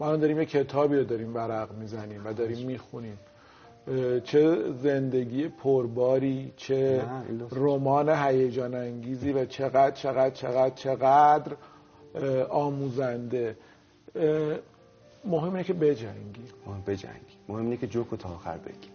ما 0.00 0.16
داریم 0.16 0.38
یه 0.38 0.44
کتابی 0.44 0.96
رو 0.96 1.04
داریم 1.04 1.34
ورق 1.34 1.72
می‌زنیم 1.72 2.22
و 2.24 2.32
داریم 2.32 2.66
می‌خونیم. 2.66 3.18
چه 4.24 4.72
زندگی 4.82 5.48
پرباری 5.48 6.52
چه 6.56 7.04
رمان 7.50 8.08
هیجان 8.08 8.74
انگیزی 8.74 9.32
و 9.32 9.44
چقدر 9.44 9.90
چقدر 9.90 10.30
چقدر 10.30 10.74
چقدر 10.74 11.52
آموزنده. 12.50 13.56
مهم 15.24 15.52
اینه 15.52 15.64
که 15.64 15.72
بجنگی 15.72 16.44
مهم 16.66 16.82
بجنگی 16.86 17.36
مهم 17.48 17.64
اینه 17.64 17.76
که 17.76 17.86
جوکو 17.86 18.16
تا 18.16 18.28
آخر 18.28 18.56
بگی 18.58 18.88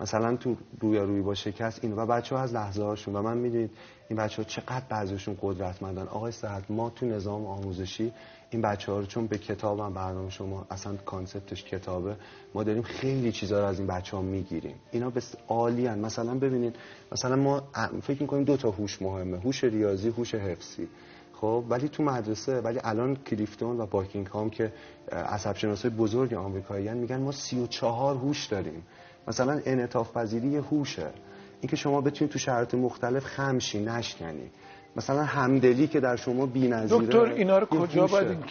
مثلا 0.00 0.36
تو 0.36 0.56
روی 0.80 0.98
روی 0.98 1.20
با 1.22 1.34
شکست 1.34 1.84
این 1.84 1.92
و 1.92 2.06
بچه 2.06 2.36
ها 2.36 2.42
از 2.42 2.54
لحظه 2.54 2.82
هاشون 2.82 3.16
و 3.16 3.22
من 3.22 3.36
می‌دونید 3.38 3.70
این 4.08 4.18
بچه 4.18 4.36
ها 4.36 4.48
چقدر 4.48 4.84
بعضیشون 4.88 5.36
قدرتمندن. 5.42 6.02
آقای 6.02 6.32
صحت 6.32 6.70
ما 6.70 6.90
تو 6.90 7.06
نظام 7.06 7.46
آموزشی 7.46 8.12
این 8.50 8.62
بچه 8.62 8.92
ها 8.92 8.98
رو 8.98 9.06
چون 9.06 9.26
به 9.26 9.38
کتاب 9.38 9.80
هم 9.80 9.94
برنامه 9.94 10.30
شما 10.30 10.66
اصلا 10.70 10.96
کانسپتش 10.96 11.64
کتابه 11.64 12.16
ما 12.54 12.62
داریم 12.62 12.82
خیلی 12.82 13.32
چیزا 13.32 13.60
رو 13.60 13.66
از 13.66 13.78
این 13.78 13.88
بچه 13.88 14.16
ها 14.16 14.22
می‌گیریم. 14.22 14.74
اینا 14.92 15.10
بس 15.10 15.34
عالی. 15.48 15.88
مثلا 15.88 16.34
ببینید 16.34 16.76
مثلا 17.12 17.36
ما 17.36 17.62
فکر 18.02 18.22
می‌کنیم 18.22 18.44
دو 18.44 18.56
تا 18.56 18.70
هوش 18.70 19.02
مهمه. 19.02 19.38
هوش 19.38 19.64
ریاضی 19.64 20.08
هوش 20.08 20.34
حفظی. 20.34 20.88
خب 21.44 21.64
ولی 21.68 21.88
تو 21.88 22.02
مدرسه 22.02 22.60
ولی 22.60 22.80
الان 22.84 23.16
کلیفتون 23.16 23.80
و 23.80 23.86
هام 24.32 24.50
که 24.50 24.72
عصب 25.12 25.56
شناسای 25.56 25.90
بزرگ 25.90 26.34
آمریکایی 26.34 26.94
میگن 26.94 27.20
ما 27.20 27.32
34 27.32 28.16
هوش 28.16 28.46
داریم. 28.46 28.82
مثلا 29.28 29.60
انعطاف 29.64 30.12
پذیری 30.12 30.56
هوشه. 30.56 31.10
اینکه 31.60 31.76
شما 31.76 32.00
بتونید 32.00 32.32
تو 32.32 32.38
شرایط 32.38 32.74
مختلف 32.74 33.24
خمشی 33.24 33.84
نشکنی. 33.84 34.50
مثلا 34.96 35.24
همدلی 35.24 35.86
که 35.86 36.00
در 36.00 36.16
شما 36.16 36.46
بی‌نظیره 36.46 37.06
دکتر 37.06 37.20
اینا 37.20 37.58
رو 37.58 37.66
کجا 37.66 38.06
باید 38.06 38.44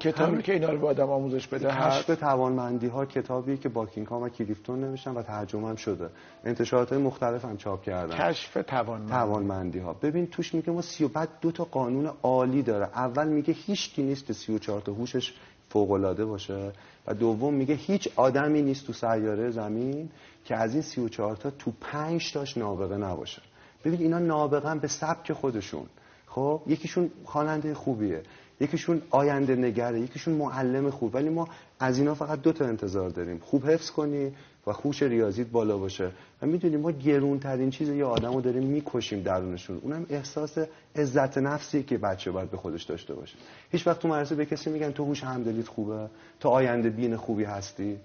کتابی 0.00 0.36
هم... 0.36 0.42
که 0.42 0.52
اینا 0.52 0.70
رو 0.70 0.78
به 0.78 0.86
آدم 0.86 1.10
آموزش 1.10 1.46
بده؟ 1.46 1.68
کشف 1.68 2.06
توانمندی 2.06 2.86
ها 2.86 3.06
کتابی 3.06 3.56
که 3.56 3.68
باکینگهام 3.68 4.22
و 4.22 4.28
کلیفتون 4.28 4.80
نوشتن 4.80 5.10
و 5.10 5.22
ترجمه 5.22 5.68
هم 5.68 5.76
شده. 5.76 6.10
انتشارات 6.44 6.92
های 6.92 7.02
مختلف 7.02 7.44
هم 7.44 7.56
چاپ 7.56 7.82
کردن. 7.82 8.16
کشف 8.16 8.58
توانمندی. 8.66 9.10
توانمندی 9.12 9.78
ها 9.78 9.92
ببین 9.92 10.26
توش 10.26 10.54
میگه 10.54 10.70
ما 10.70 10.82
سی 10.82 11.04
و 11.04 11.08
بعد 11.08 11.28
دو 11.40 11.52
تا 11.52 11.64
قانون 11.64 12.10
عالی 12.22 12.62
داره. 12.62 12.84
اول 12.84 13.28
میگه 13.28 13.54
هیچ 13.54 13.94
کی 13.94 14.02
نیست 14.02 14.26
که 14.26 14.32
34 14.32 14.80
تا 14.80 14.92
هوشش 14.92 15.34
فوق 15.68 15.90
العاده 15.90 16.24
باشه 16.24 16.72
و 17.06 17.14
دوم 17.14 17.54
میگه 17.54 17.74
هیچ 17.74 18.08
آدمی 18.16 18.62
نیست 18.62 18.86
تو 18.86 18.92
سیاره 18.92 19.50
زمین 19.50 20.10
که 20.44 20.56
از 20.56 20.72
این 20.72 20.82
34 20.82 21.36
تا 21.36 21.50
تو 21.50 21.72
5 21.80 22.32
تاش 22.32 22.58
نابغه 22.58 22.96
نباشه. 22.96 23.42
ببین 23.84 24.00
اینا 24.00 24.18
نابغه 24.18 24.74
به 24.74 24.88
سبک 24.88 25.32
خودشون. 25.32 25.86
خب 26.26 26.62
یکیشون 26.66 27.10
خواننده 27.24 27.74
خوبیه 27.74 28.22
یکیشون 28.60 29.02
آینده 29.10 29.56
نگره 29.56 30.00
یکیشون 30.00 30.34
معلم 30.34 30.90
خوب. 30.90 31.14
ولی 31.14 31.28
ما 31.28 31.48
از 31.80 31.98
اینا 31.98 32.14
فقط 32.14 32.42
دو 32.42 32.52
تا 32.52 32.64
انتظار 32.64 33.10
داریم. 33.10 33.38
خوب 33.38 33.66
حفظ 33.66 33.90
کنی 33.90 34.32
و 34.66 34.72
خوش 34.72 35.02
ریاضیت 35.02 35.46
بالا 35.46 35.78
باشه. 35.78 36.10
و 36.42 36.46
می‌دونیم 36.46 36.80
ما 36.80 36.90
گرون 36.90 37.38
ترین 37.38 37.70
چیز 37.70 37.88
یه 37.88 38.04
آدم 38.04 38.34
رو 38.34 38.40
داریم 38.40 38.62
می‌کشیم 38.62 39.22
درونشون. 39.22 39.80
اونم 39.82 40.06
احساس 40.10 40.58
عزت 40.96 41.38
نفسی 41.38 41.82
که 41.82 41.98
بچه 41.98 42.30
باید 42.30 42.50
به 42.50 42.56
خودش 42.56 42.82
داشته 42.82 43.14
باشه. 43.14 43.36
هیچ 43.70 43.86
وقت 43.86 43.98
تو 43.98 44.08
مدرسه 44.08 44.34
به 44.34 44.46
کسی 44.46 44.70
میگن 44.70 44.90
تو 44.90 45.04
هوش 45.04 45.24
همدلیت 45.24 45.68
خوبه 45.68 46.08
تو 46.40 46.48
آینده 46.48 46.90
بین 46.90 47.16
خوبی 47.16 47.44
هستی. 47.44 47.98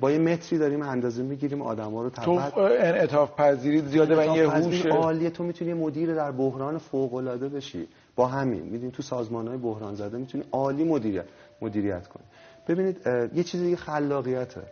با 0.00 0.10
یه 0.10 0.18
متری 0.18 0.58
داریم 0.58 0.82
اندازه 0.82 1.22
می‌گیریم 1.22 1.62
آدما 1.62 2.02
رو 2.02 2.10
تو 2.10 2.30
انعطاف 2.58 3.40
پذیری 3.40 3.80
زیاده 3.80 4.16
و 4.16 4.36
یه 4.36 4.48
هوش 4.48 4.86
عالیه. 4.86 5.30
تو 5.30 5.44
می‌تونی 5.44 5.74
مدیر 5.74 6.14
در 6.14 6.30
بحران 6.30 6.78
فوق 6.78 7.14
العاده 7.14 7.48
بشی. 7.48 7.88
با 8.16 8.26
همین. 8.26 8.62
می‌دونی 8.62 8.92
تو 8.92 9.02
سازمان 9.02 9.48
های 9.48 9.56
بحران 9.56 9.94
زده 9.94 10.18
می‌تونی 10.18 10.44
عالی 10.52 10.84
مدیریت 10.84 11.24
مدیریت 11.62 12.06
کنی. 12.06 12.24
ببینید 12.68 13.00
یه 13.34 13.42
چیزی 13.42 13.76
خلاقیته. 13.76 14.62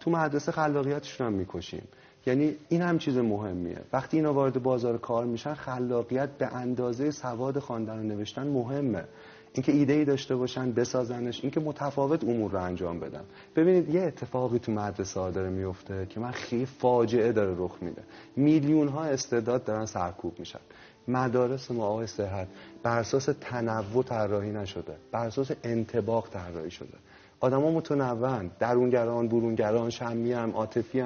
تو 0.00 0.10
مدرسه 0.10 0.52
خلاقیتشون 0.52 1.26
هم 1.26 1.32
می‌کشیم. 1.32 1.88
یعنی 2.26 2.56
این 2.68 2.82
هم 2.82 2.98
چیز 2.98 3.16
مهمیه. 3.16 3.78
وقتی 3.92 4.16
اینا 4.16 4.32
وارد 4.32 4.62
بازار 4.62 4.98
کار 4.98 5.24
میشن 5.24 5.54
خلاقیت 5.54 6.28
به 6.28 6.56
اندازه 6.56 7.10
سواد 7.10 7.58
خواندن 7.58 7.98
و 7.98 8.02
نوشتن 8.02 8.46
مهمه. 8.46 9.04
اینکه 9.52 9.72
ایده 9.72 9.92
ای 9.92 10.04
داشته 10.04 10.36
باشن 10.36 10.72
بسازنش 10.72 11.40
اینکه 11.42 11.60
متفاوت 11.60 12.24
امور 12.24 12.50
رو 12.50 12.62
انجام 12.62 13.00
بدن. 13.00 13.24
ببینید 13.56 13.94
یه 13.94 14.02
اتفاقی 14.02 14.58
تو 14.58 14.72
مدرسه 14.72 15.20
ها 15.20 15.30
داره 15.30 15.50
میفته 15.50 16.06
که 16.06 16.20
من 16.20 16.30
خیلی 16.30 16.66
فاجعه 16.66 17.32
داره 17.32 17.54
رخ 17.58 17.76
میده. 17.80 18.02
میلیون 18.36 18.88
ها 18.88 19.04
استعداد 19.04 19.64
دارن 19.64 19.86
سرکوب 19.86 20.38
میشن. 20.38 20.60
مدارس 21.08 21.70
ما 21.70 21.86
آقای 21.86 22.06
صحت 22.06 22.48
بر 22.82 22.98
اساس 22.98 23.28
تنوع 23.40 24.04
طراحی 24.04 24.50
نشده. 24.50 24.96
بر 25.12 25.26
اساس 25.26 25.50
انتباق 25.64 26.28
طراحی 26.28 26.70
شده. 26.70 26.98
آدما 27.40 27.70
متنوعن. 27.70 28.50
درونگران 28.58 29.28
برونگران 29.28 29.90
شمی 29.90 30.32
هم 30.32 30.50
عاطفی 30.50 31.04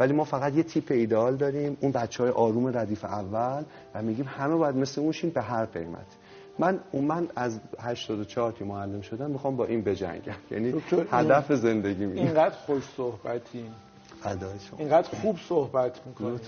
ولی 0.00 0.12
ما 0.12 0.24
فقط 0.24 0.54
یه 0.54 0.62
تیپ 0.62 0.92
ایدئال 0.92 1.36
داریم. 1.36 1.76
اون 1.80 1.92
بچه 1.92 2.22
های 2.22 2.32
آروم 2.32 2.78
ردیف 2.78 3.04
اول 3.04 3.64
و 3.94 4.02
میگیم 4.02 4.26
همه 4.28 4.54
باید 4.54 4.76
مثل 4.76 5.00
اون 5.00 5.30
به 5.34 5.42
هر 5.42 5.64
قیمت 5.64 6.06
من 6.58 6.80
اون 6.92 7.04
من 7.04 7.28
از 7.36 7.60
84 7.80 8.52
که 8.52 8.64
معلم 8.64 9.00
شدم 9.00 9.30
می‌خوام 9.30 9.56
با 9.56 9.64
این 9.64 9.82
بجنگم. 9.82 10.34
یعنی 10.50 10.82
هدف 11.10 11.52
زندگی 11.52 12.06
می 12.06 12.20
اینقدر 12.20 12.54
خوش 12.66 12.82
صحبتی. 12.96 13.64
شما. 14.22 14.78
اینقدر 14.78 15.08
خوب 15.22 15.36
صحبت 15.48 16.06
می‌کنین. 16.06 16.40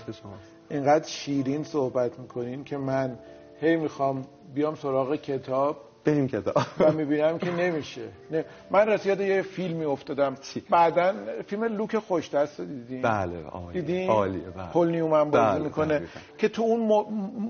اینقدر 0.69 1.07
شیرین 1.07 1.63
صحبت 1.63 2.19
می‌کنین 2.19 2.63
که 2.63 2.77
من 2.77 3.19
هی 3.61 3.75
می‌خوام 3.75 4.25
بیام 4.55 4.75
سراغ 4.75 5.15
کتاب 5.15 5.77
بریم 6.05 6.27
کتاب. 6.27 6.55
و 6.79 6.91
می‌بینم 6.91 7.37
که 7.37 7.51
نمیشه. 7.51 8.01
نه. 8.31 8.45
من 8.71 8.87
رسیاد 8.87 9.21
یه 9.21 9.41
فیلمی 9.41 9.85
افتادم. 9.85 10.35
بعدا 10.69 11.13
فیلم 11.47 11.63
لوک 11.63 11.97
خوش 11.97 12.29
دست 12.29 12.61
دیدین؟ 12.61 13.01
بله 13.01 13.43
عالیه. 13.43 13.81
دیدین؟ 13.81 14.09
عالیه 14.09 14.49
بله. 14.49 14.71
پل 14.71 14.87
نیومن 14.87 15.31
بازی 15.31 15.45
بله. 15.55 15.63
می‌کنه. 15.63 16.01
که 16.37 16.49
تو 16.49 16.61
اون 16.61 17.05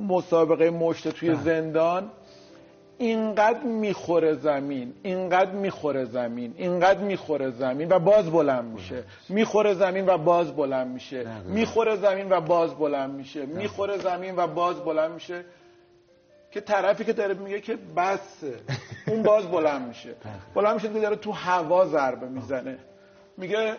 مسابقه 0.08 0.70
مشت 0.70 1.08
توی 1.08 1.30
بله. 1.30 1.44
زندان 1.44 2.10
اینقدر 3.02 3.64
می‌خوره 3.64 4.34
زمین 4.34 4.94
اینقدر 5.04 5.52
می‌خوره 5.52 6.06
زمین 6.06 6.54
اینقدر 6.58 7.00
می‌خوره 7.00 7.52
زمین 7.52 7.92
و 7.92 8.00
باز 8.00 8.32
بلند 8.32 8.66
میشه. 8.66 9.04
می‌خوره 9.30 9.74
زمین 9.74 10.06
و 10.06 10.18
باز 10.18 10.56
بلند 10.56 10.88
میشه. 10.88 11.26
می‌خوره 11.46 11.96
زمین 11.96 12.32
و 12.32 12.42
باز 12.42 12.76
بلند 12.76 13.14
میشه. 13.14 13.46
می‌خوره 13.46 13.98
زمین 13.98 14.36
و 14.38 14.48
باز 14.48 14.76
بلند 14.76 15.12
میشه. 15.12 15.46
که 16.52 16.62
طرفی 16.62 17.04
که 17.06 17.14
داره 17.14 17.34
میگه 17.34 17.62
که 17.62 17.78
بسه. 17.98 18.54
اون 19.08 19.24
باز 19.24 19.52
بلند 19.52 19.88
میشه. 19.88 20.16
بلند 20.56 20.74
میشه 20.74 20.88
داره 20.88 21.16
تو 21.16 21.32
هوا 21.32 21.86
ضربه 21.86 22.28
می‌زنه. 22.28 22.78
میگه 23.38 23.78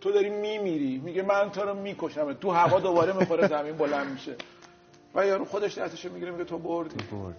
تو 0.00 0.12
داری 0.12 0.30
میمیری. 0.30 1.00
میگه 1.04 1.22
من 1.22 1.50
تو 1.50 1.62
رو 1.62 1.74
می‌کشم 1.74 2.32
تو 2.32 2.50
هوا 2.50 2.80
دوباره 2.80 3.12
می‌خوره 3.12 3.48
زمین 3.48 3.76
بلند 3.76 4.06
میشه. 4.12 4.34
و 5.14 5.26
یارو 5.26 5.44
خودش 5.44 5.78
دستشو 5.78 6.12
می‌گیره 6.12 6.30
میگه 6.30 6.44
تو 6.44 6.58
بردی. 6.58 6.96
تو 6.96 7.16
برد 7.16 7.36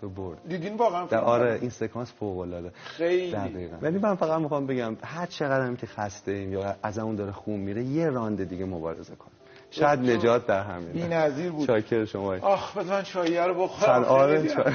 تو 0.00 0.08
برد. 0.08 0.38
دیدین 0.48 0.76
واقعا 0.76 1.20
آره 1.20 1.58
این 1.60 1.70
سکانس 1.70 2.12
فوق 2.12 2.38
العاده 2.38 2.70
خیلی. 2.84 3.32
دقیقاً. 3.32 3.76
ولی 3.82 3.98
من 3.98 4.14
فقط 4.14 4.40
می‌خوام 4.40 4.66
بگم 4.66 4.96
هر 5.04 5.26
چقدر 5.26 5.66
هم 5.66 5.76
که 5.76 5.86
خسته 5.86 6.32
ایم 6.32 6.52
یا 6.52 6.76
از 6.82 6.98
اون 6.98 7.16
داره 7.16 7.32
خون 7.32 7.60
میره 7.60 7.82
یه 7.82 8.10
راند 8.10 8.48
دیگه 8.48 8.64
مبارزه 8.64 9.14
کن. 9.16 9.30
شاید 9.70 10.00
نجات 10.00 10.46
در 10.46 10.62
همین 10.62 10.92
بی 10.92 11.02
نظیر 11.02 11.50
بود. 11.50 11.66
شاکر 11.66 12.04
شما 12.04 12.34
آخ 12.34 12.76
بذار 12.76 12.96
من 12.96 13.02
چاییه 13.02 13.44
رو 13.44 13.54
بخورم. 13.54 14.02
سل 14.02 14.08
آره 14.08 14.48
چای 14.48 14.72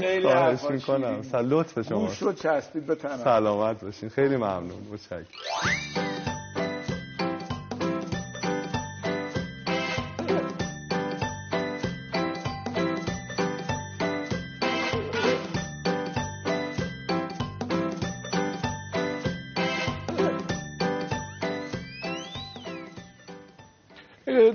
خیلی 0.00 0.28
حرفا 0.28 0.68
می‌کنم 0.68 1.22
سل 1.22 1.44
لطف 1.46 1.82
شما 1.88 2.06
گوش 2.06 2.22
رو 2.22 2.32
چسبید 2.32 2.86
به 2.86 2.94
تنم. 2.94 3.16
سلامت 3.16 3.84
باشین. 3.84 4.08
خیلی 4.08 4.36
ممنون. 4.36 4.86
متشکرم. 4.92 5.26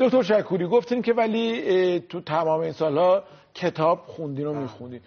دکتر 0.08 0.24
شکوری 0.24 0.68
گفتین 0.68 1.02
که 1.02 1.14
ولی 1.14 2.00
تو 2.00 2.22
تمام 2.22 2.60
این 2.60 2.72
سالها 2.72 3.24
کتاب 3.54 4.00
خوندین 4.08 4.46
و 4.46 4.54
میخوندین. 4.54 5.02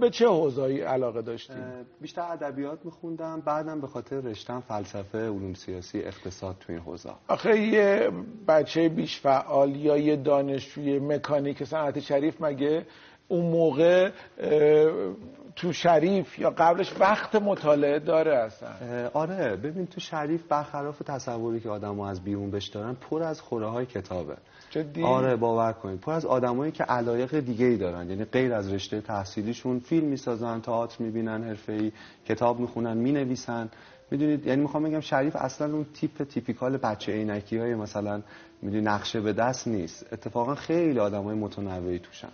به 0.00 0.10
چه 0.10 0.28
حوزه‌ای 0.28 0.80
علاقه 0.80 1.22
داشتین؟ 1.22 1.56
بیشتر 2.00 2.22
ادبیات 2.22 2.78
میخوندم 2.84 3.40
بعدم 3.40 3.80
به 3.80 3.86
خاطر 3.86 4.20
رشتم 4.20 4.60
فلسفه 4.60 5.18
علوم 5.18 5.54
سیاسی 5.54 6.00
اقتصاد 6.00 6.56
تو 6.60 6.72
این 6.72 6.80
حوزه. 6.80 7.10
آخه 7.28 7.60
یه 7.60 8.10
بچه 8.48 8.88
بیش 8.88 9.20
فعال 9.20 9.76
یا 9.76 9.96
یه 9.96 10.16
دانشجوی 10.16 10.98
مکانیک 10.98 11.64
صنعت 11.64 12.00
شریف 12.00 12.42
مگه 12.42 12.86
اون 13.28 13.44
موقع 13.46 14.10
تو 15.56 15.72
شریف 15.72 16.38
یا 16.38 16.50
قبلش 16.50 16.92
وقت 17.00 17.34
مطالعه 17.34 17.98
داره 17.98 18.36
اصلا. 18.36 18.68
آره 19.14 19.56
ببین 19.56 19.86
تو 19.86 20.00
شریف 20.00 20.42
برخلاف 20.48 20.98
تصوری 20.98 21.60
که 21.60 21.68
آدم 21.70 22.00
از 22.00 22.24
بیرون 22.24 22.50
بش 22.50 22.66
دارن 22.66 22.94
پر 22.94 23.22
از 23.22 23.40
خوره 23.40 23.66
های 23.66 23.86
کتابه. 23.86 24.36
جدی؟ 24.70 25.02
آره 25.02 25.36
باور 25.36 25.72
کنید. 25.72 26.00
پر 26.00 26.12
از 26.12 26.26
آدمایی 26.26 26.72
که 26.72 26.84
علایق 26.84 27.40
دیگه 27.40 27.66
ای 27.66 27.76
دارن 27.76 28.10
یعنی 28.10 28.24
غیر 28.24 28.54
از 28.54 28.72
رشته 28.72 29.00
تحصیلیشون 29.00 29.78
فیلم 29.78 30.06
می‌سازن 30.06 30.60
تئاتر 30.60 30.96
می‌بینن 31.04 31.44
حرفه‌ای 31.44 31.92
کتاب 32.28 32.60
می‌خونن 32.60 32.96
می‌نویسن. 32.96 33.68
می‌دونید 34.10 34.46
یعنی 34.46 34.62
می‌خوام 34.62 34.82
بگم 34.82 35.00
شریف 35.00 35.36
اصلا 35.36 35.72
اون 35.72 35.86
تیپ 35.94 36.22
تیپیکال 36.22 36.76
بچه 36.76 37.12
عینکی 37.12 37.58
های 37.58 37.74
مثلا 37.74 38.22
می‌دونی 38.62 38.82
نقشه 38.82 39.20
به 39.20 39.32
دست 39.32 39.68
نیست. 39.68 40.06
اتفاقا 40.12 40.54
خیلی 40.54 40.98
آدمای 40.98 41.36
متنوعی 41.36 41.98
توشن. 41.98 42.28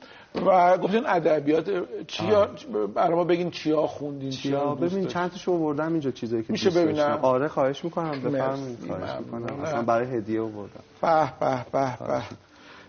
و 0.46 0.78
گفتین 0.78 1.06
ادبیات 1.06 1.70
چیا؟ 2.06 2.50
برای 2.94 3.14
ما 3.14 3.24
بگین 3.24 3.50
چیا 3.50 3.86
خوندین 3.86 4.30
چیا؟ 4.30 4.74
ببین 4.74 5.06
چند 5.06 5.30
تاشو 5.30 5.52
آوردم 5.52 5.92
اینجا 5.92 6.10
چیزایی 6.10 6.42
که 6.42 6.52
میشه 6.52 6.70
ببینم؟ 6.70 7.18
آره 7.22 7.48
خواهش 7.48 7.84
می‌کنم. 7.84 8.10
بفرمایید 8.22 8.78
خواهش 8.86 9.18
می‌کنم. 9.20 9.60
اصلا 9.60 9.82
برای 9.82 10.16
هدیه 10.16 10.40
آوردم. 10.40 10.80
به 11.02 11.32
به 11.40 11.66
به 11.72 11.96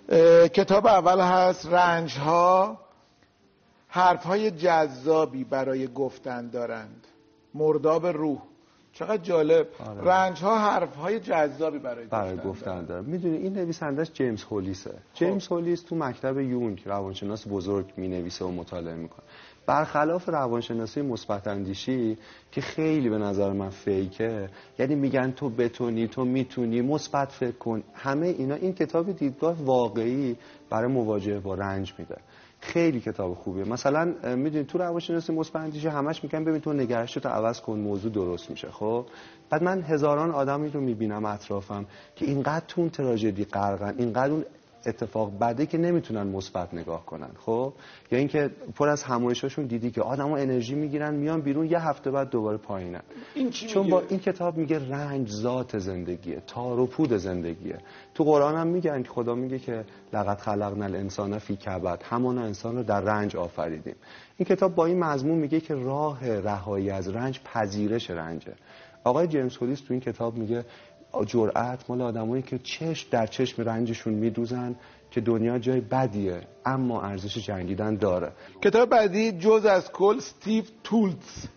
به. 0.08 0.50
کتاب 0.50 0.88
اول 0.88 1.20
هست 1.20 1.66
رنج 1.66 2.18
ها 2.18 2.80
حرف 3.88 4.24
های 4.24 4.52
جذابی 4.52 5.44
برای 5.44 5.88
گفتن 5.88 6.50
دارند. 6.50 7.08
مرداب 7.54 8.06
روح. 8.06 8.40
چقدر 8.94 9.18
جالب. 9.18 9.68
آره. 9.80 10.02
رنج 10.02 10.40
ها 10.40 10.60
حرف 10.60 10.96
های 10.96 11.20
جذابی 11.20 11.80
برای, 11.80 12.06
برای 12.06 12.38
گفتن 12.38 12.86
داره. 12.86 13.02
می‌دونی 13.02 13.38
این 13.38 13.54
نویسندش 13.54 14.12
جیمز 14.14 14.44
هولیسه. 14.44 14.90
خب. 14.90 14.98
جیمز 15.14 15.48
هولیس 15.48 15.84
تو 15.84 15.96
مکتب 15.96 16.40
یونگ 16.40 16.82
روانشناس 16.86 17.48
بزرگ 17.48 17.94
می 17.98 18.08
نویسه 18.08 18.46
و 18.46 18.52
مطالعه 18.52 18.96
می‌کنه. 18.96 19.26
برخلاف 19.66 20.30
روانشناسی 20.30 21.02
مثبت 21.02 21.48
اندیشی 21.48 22.18
که 22.52 22.62
خیلی 22.62 23.10
به 23.10 23.18
نظر 23.18 23.54
من 23.54 23.70
فیکه 23.70 24.50
یعنی 24.80 24.96
میگن 24.96 25.32
تو 25.32 25.50
بتونی 25.50 26.08
تو 26.08 26.26
می‌تونی 26.26 26.82
مثبت 26.82 27.32
فکر 27.32 27.58
کن. 27.58 27.84
همه 27.94 28.28
اینا 28.28 28.56
این 28.56 28.74
کتاب 28.74 29.12
دیدگاه 29.12 29.56
واقعی 29.64 30.38
برای 30.70 30.92
مواجهه 30.92 31.40
با 31.40 31.56
رنج 31.56 31.94
میده. 31.98 32.18
خیلی 32.64 33.00
کتاب 33.00 33.34
خوبیه. 33.34 33.64
مثلا 33.64 34.14
می‌دونی 34.36 34.64
تو 34.64 34.78
روانشناسی 34.78 35.34
مثبت 35.34 35.86
همش 35.86 36.24
میگن 36.24 36.44
ببین 36.44 36.62
تو 36.62 36.74
نگرش 36.74 37.14
تو 37.14 37.30
عوض 37.30 37.62
کن 37.62 37.80
موضوع 37.80 38.12
درست 38.12 38.50
میشه. 38.50 38.68
خب؟ 38.72 39.06
بعد 39.50 39.64
من 39.64 39.82
هزاران 39.82 40.32
آدمی 40.32 40.70
رو 40.70 40.82
می‌بینم 40.82 41.26
اطرافم 41.26 41.86
که 42.16 42.26
اینقدر 42.26 42.66
تو 42.68 42.82
اون 42.82 42.90
تراژدی 42.90 43.46
غرقن 43.46 43.96
اینقدر 43.98 44.32
اون 44.32 44.46
اتفاق 44.86 45.40
بده 45.40 45.66
که 45.66 45.78
نمی‌تونن 45.78 46.28
مثبت 46.28 46.74
نگاه 46.74 47.06
کنن 47.06 47.30
خب؟ 47.46 47.74
یا 48.12 48.18
اینکه 48.18 48.50
پر 48.76 48.90
از 48.90 49.04
همایشاشون 49.04 49.66
دیدی 49.66 49.92
که 49.92 50.02
آدما 50.02 50.38
انرژی 50.38 50.76
می‌گیرن 50.76 51.16
میان 51.16 51.42
بیرون 51.42 51.66
یه 51.66 51.80
هفته 51.80 52.12
بعد 52.12 52.30
دوباره 52.30 52.58
پایینن. 52.58 53.02
این 53.34 53.50
چی 53.50 53.68
چون 53.68 53.84
میگه؟ 53.84 53.96
با 53.96 54.04
این 54.10 54.20
کتاب 54.20 54.58
میگه 54.58 54.90
رنج 54.90 55.30
ذات 55.30 55.78
زندگیه 55.78 56.42
تار 56.48 56.80
و 56.80 56.86
پود 56.86 57.18
زندگیه. 57.18 57.78
تو 58.14 58.24
قرآن 58.24 58.56
هم 58.56 58.68
میگن 58.68 59.04
که 59.04 59.10
خدا 59.10 59.36
میگه 59.36 59.60
که 59.60 59.86
لقد 60.14 60.38
خلقنا 60.38 60.86
الانسان 60.86 61.38
فی 61.40 61.56
کبد 61.56 62.04
همان 62.04 62.38
انسان 62.38 62.76
رو 62.76 62.84
در 62.84 63.02
رنج 63.02 63.36
آفریدیم. 63.36 63.96
این 64.38 64.46
کتاب 64.46 64.76
با 64.76 64.86
این 64.86 65.00
مضمون 65.00 65.38
میگه 65.38 65.60
که 65.60 65.76
راه 65.76 66.40
رهایی 66.40 66.90
از 66.90 67.10
رنج 67.10 67.40
پذیرش 67.44 68.10
رنجه. 68.10 68.54
آقای 69.04 69.28
جیمز 69.28 69.58
هولیس 69.58 69.82
تو 69.82 69.94
این 69.94 70.00
کتاب 70.00 70.38
میگه 70.38 70.66
جرأت 71.28 71.90
مال 71.90 72.02
آدمایی 72.02 72.44
که 72.44 72.60
چشم 72.60 73.08
در 73.12 73.28
چشم 73.28 73.62
رنجشون 73.62 74.14
میدوزن 74.14 74.76
که 75.12 75.22
دنیا 75.22 75.60
جای 75.60 75.82
بدیه 75.82 76.42
اما 76.66 77.02
ارزش 77.02 77.38
جنگیدن 77.38 77.96
داره. 77.96 78.32
کتاب 78.62 78.90
بعدی 78.90 79.32
جز 79.32 79.66
از 79.66 79.92
کل 79.92 80.20
ستیو 80.20 80.64
تولتز. 80.84 81.48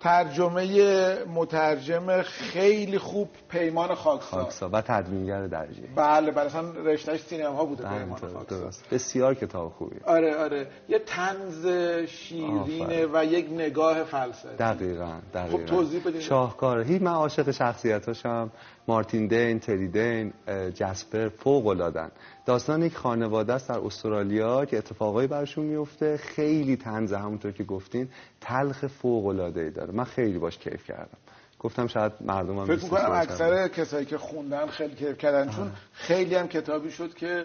ترجمه 0.00 1.24
مترجم 1.24 2.22
خیلی 2.22 2.98
خوب 2.98 3.28
پیمان 3.48 3.94
خاکسار. 3.94 4.42
خاکسا 4.42 4.68
و 4.72 4.80
تدوینگر 4.80 5.46
درجه 5.46 5.82
بله 5.96 6.30
بله 6.30 6.46
اصلا 6.46 6.70
رشتهش 6.70 7.20
سینما 7.20 7.64
بوده 7.64 7.82
پیمان 7.82 8.00
همینطور، 8.00 8.30
خاکسار. 8.32 8.60
درست. 8.60 8.84
بسیار 8.90 9.34
کتاب 9.34 9.72
خوبی. 9.72 9.96
آره 10.04 10.36
آره. 10.36 10.66
یه 10.88 10.98
تنز 10.98 11.66
شیرینه. 12.08 13.06
و 13.12 13.24
یک 13.24 13.48
نگاه 13.52 14.04
فلسفی. 14.04 14.56
دقیقا 14.56 15.12
دقیقا. 15.34 15.58
خب 15.58 15.66
توضیح 15.66 16.00
بدید. 16.04 16.20
شاهکاره 16.20 16.84
هیچ 16.84 17.02
من 17.02 17.12
عاشق 17.12 17.50
شخصیتاشم. 17.50 18.50
مارتین 18.90 19.26
دین 19.26 19.58
تری 19.58 19.88
دین 19.88 20.32
جسپر 20.74 21.28
فوق 21.28 21.66
العادن 21.66 22.10
داستان 22.46 22.82
یک 22.82 22.96
خانواده 22.96 23.52
است 23.52 23.68
در 23.68 23.78
استرالیا 23.78 24.64
که 24.64 24.78
اتفاقایی 24.78 25.28
برشون 25.28 25.64
میفته 25.64 26.16
خیلی 26.16 26.76
تنزه 26.76 27.18
همونطور 27.18 27.52
که 27.52 27.64
گفتین 27.64 28.08
تلخ 28.40 28.86
فوق 28.86 29.26
العاده 29.26 29.60
ای 29.60 29.70
داره. 29.70 29.92
من 29.92 30.04
خیلی 30.04 30.38
باش 30.38 30.58
کیف 30.58 30.84
کردم. 30.84 31.18
گفتم 31.58 31.86
شاید 31.86 32.12
مردم 32.20 32.58
هم 32.58 32.64
فکر 32.64 32.84
می‌کنم. 32.84 33.10
اکثر 33.12 33.68
کسایی 33.68 34.06
که 34.06 34.18
خوندن 34.18 34.66
خیلی 34.66 34.94
کیف 34.94 35.18
کردن 35.18 35.50
چون 35.50 35.70
خیلی 35.92 36.34
هم 36.34 36.48
کتابی 36.48 36.90
شد 36.90 37.14
که 37.14 37.44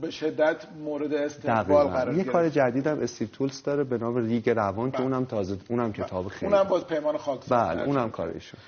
به 0.00 0.10
شدت 0.10 0.66
مورد 0.84 1.14
استقبال 1.14 1.86
قرار 1.86 2.14
یه 2.14 2.18
گرفت. 2.18 2.30
کار 2.32 2.48
جدیدم 2.48 3.00
استیو 3.00 3.28
تولز 3.28 3.62
داره 3.62 3.84
به 3.84 3.98
نام 3.98 4.16
ریگ 4.16 4.50
روان 4.50 4.90
که 4.90 5.00
اونم 5.02 5.24
تازه 5.24 5.56
اونم 5.68 5.92
کتاب 5.92 6.28
خیلی 6.28 6.52
اونم 6.52 6.68
باز 6.68 6.86
پیمان 6.86 7.16
خاکسار 7.16 7.58
بله 7.58 7.82
اونم 7.82 8.10
کارشون 8.10 8.60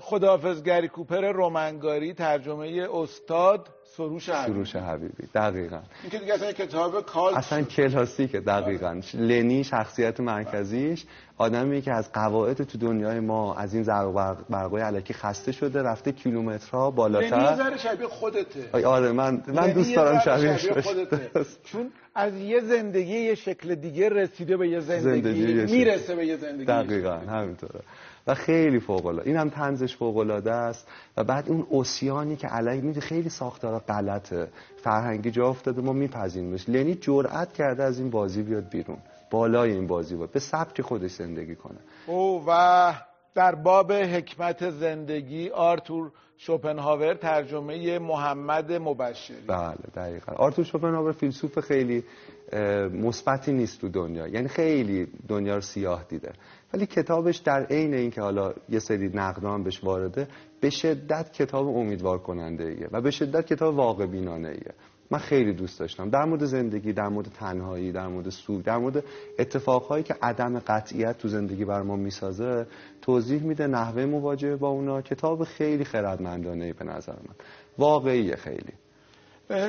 خداحافظ 0.00 0.62
گری 0.62 0.88
کوپر 0.88 1.32
رومنگاری 1.32 2.14
ترجمه 2.14 2.88
استاد 2.94 3.68
سروش 3.96 4.28
حبیبی. 4.28 4.52
سروش 4.52 4.76
حبیبی 4.76 5.28
دقیقا. 5.34 5.80
این 6.02 6.10
که 6.10 6.18
دیگه 6.18 6.34
اصلا 6.34 6.52
کتاب 6.52 7.06
کال 7.06 7.34
اصلا 7.34 7.62
کلاسیکه 7.62 8.40
دقیقا. 8.40 9.00
لنی 9.14 9.64
شخصیت 9.64 10.20
مرکزیش 10.20 11.04
آدمی 11.38 11.82
که 11.82 11.92
از 11.92 12.12
قواعد 12.12 12.62
تو 12.62 12.78
دنیای 12.78 13.20
ما 13.20 13.54
از 13.54 13.74
این 13.74 13.82
زرق 13.82 14.36
برقای 14.50 14.82
علکی 14.82 15.14
خسته 15.14 15.52
شده 15.52 15.82
رفته 15.82 16.12
کیلومترها 16.12 16.88
لنی 16.88 16.96
بالاتر 16.96 17.56
ذره 17.56 17.76
شبیه 17.76 18.06
خودته. 18.06 18.86
آره 18.86 19.12
من 19.12 19.42
من 19.48 19.62
لنی 19.62 19.72
دوست 19.72 19.96
دارم 19.96 20.18
شبیه 20.18 20.56
شبیه 20.58 20.82
خودته. 20.82 21.30
چون 21.64 21.90
از 22.14 22.36
یه 22.36 22.60
زندگی 22.60 23.18
یه 23.18 23.34
شکل 23.34 23.74
دیگه 23.74 24.08
رسیده 24.08 24.56
به 24.56 24.68
یه 24.68 24.80
زندگی, 24.80 25.46
زندگی. 25.46 25.76
می‌رسه 25.76 26.14
به 26.14 26.26
یه 26.26 26.36
زندگی. 26.36 26.64
دقیقا 26.64 27.14
همینطوره. 27.14 27.80
و 28.26 28.34
خیلی 28.34 28.80
فوق 28.80 29.06
العاده 29.06 29.28
این 29.30 29.38
هم 29.38 29.48
طنزش 29.50 29.96
فوق 29.96 30.16
العاده 30.16 30.52
است. 30.52 30.88
و 31.16 31.24
بعد 31.24 31.48
اون 31.48 31.66
اوسیانی 31.68 32.36
که 32.36 32.46
علیه 32.46 32.80
میده 32.80 33.00
خیلی 33.00 33.28
ساختارا 33.28 33.78
غلطه. 33.78 34.48
فرهنگی 34.76 35.30
جا 35.30 35.48
افتاده 35.48 35.82
ما 35.82 35.92
میپذیریمش 35.92 36.68
لنی 36.68 36.94
جرأت 36.94 37.52
کرده 37.52 37.82
از 37.82 37.98
این 37.98 38.10
بازی 38.10 38.42
بیاد 38.42 38.68
بیرون. 38.68 38.98
بالای 39.30 39.72
این 39.72 39.86
بازی 39.86 40.16
بود 40.16 40.32
به 40.32 40.40
سبک 40.40 40.80
خودش 40.80 41.10
زندگی 41.10 41.54
کنه. 41.54 41.78
او 42.06 42.44
و 42.46 42.92
در 43.36 43.54
باب 43.54 43.92
حکمت 43.92 44.70
زندگی 44.70 45.48
آرتور 45.48 46.12
شوپنهاور 46.36 47.14
ترجمه 47.14 47.98
محمد 47.98 48.72
مبشری. 48.72 49.36
بله 49.48 49.76
دقیقا. 49.94 50.32
آرتور 50.32 50.64
شوپنهاور 50.64 51.12
فیلسوف 51.12 51.58
خیلی 51.58 52.04
مثبتی 52.92 53.52
نیست 53.52 53.80
تو 53.80 53.88
دنیا. 53.88 54.26
یعنی 54.26 54.48
خیلی 54.48 55.06
دنیا 55.28 55.54
رو 55.54 55.60
سیاه 55.60 56.04
دیده. 56.08 56.32
ولی 56.74 56.86
کتابش 56.86 57.36
در 57.36 57.66
عین 57.66 57.94
اینکه 57.94 58.20
حالا 58.20 58.52
یه 58.68 58.78
سری 58.78 59.08
نقدها 59.14 59.54
هم 59.54 59.62
بهش 59.62 59.84
وارده 59.84 60.28
به 60.60 60.70
شدت 60.70 61.32
کتاب 61.32 61.66
امیدوار 61.68 62.18
کننده 62.18 62.64
ایه 62.64 62.88
و 62.92 63.00
به 63.00 63.10
شدت 63.10 63.46
کتاب 63.46 63.76
واقع 63.76 64.06
بینانه 64.06 64.48
ایه 64.48 64.74
من 65.10 65.18
خیلی 65.18 65.52
دوست 65.52 65.80
داشتم. 65.80 66.10
در 66.10 66.24
مورد 66.24 66.44
زندگی 66.44 66.92
در 66.92 67.08
مورد 67.08 67.26
تنهایی 67.26 67.92
در 67.92 68.06
مورد 68.06 68.28
سوگ 68.30 68.64
در 68.64 68.76
مورد 68.76 69.04
اتفاقهایی 69.38 70.04
که 70.04 70.14
عدم 70.22 70.58
قطعیت 70.58 71.18
تو 71.18 71.28
زندگی 71.28 71.64
بر 71.64 71.82
ما 71.82 71.96
می‌سازه 71.96 72.66
توضیح 73.02 73.42
میده 73.42 73.66
نحوه 73.66 74.04
مواجهه 74.04 74.56
با 74.56 74.68
اونا. 74.68 75.02
کتاب 75.02 75.44
خیلی 75.44 75.84
خردمندانه 75.84 76.64
ای 76.64 76.72
به 76.72 76.84
نظر 76.84 77.12
من. 77.12 77.34
واقعیه 77.78 78.36
خیلی. 78.36 78.72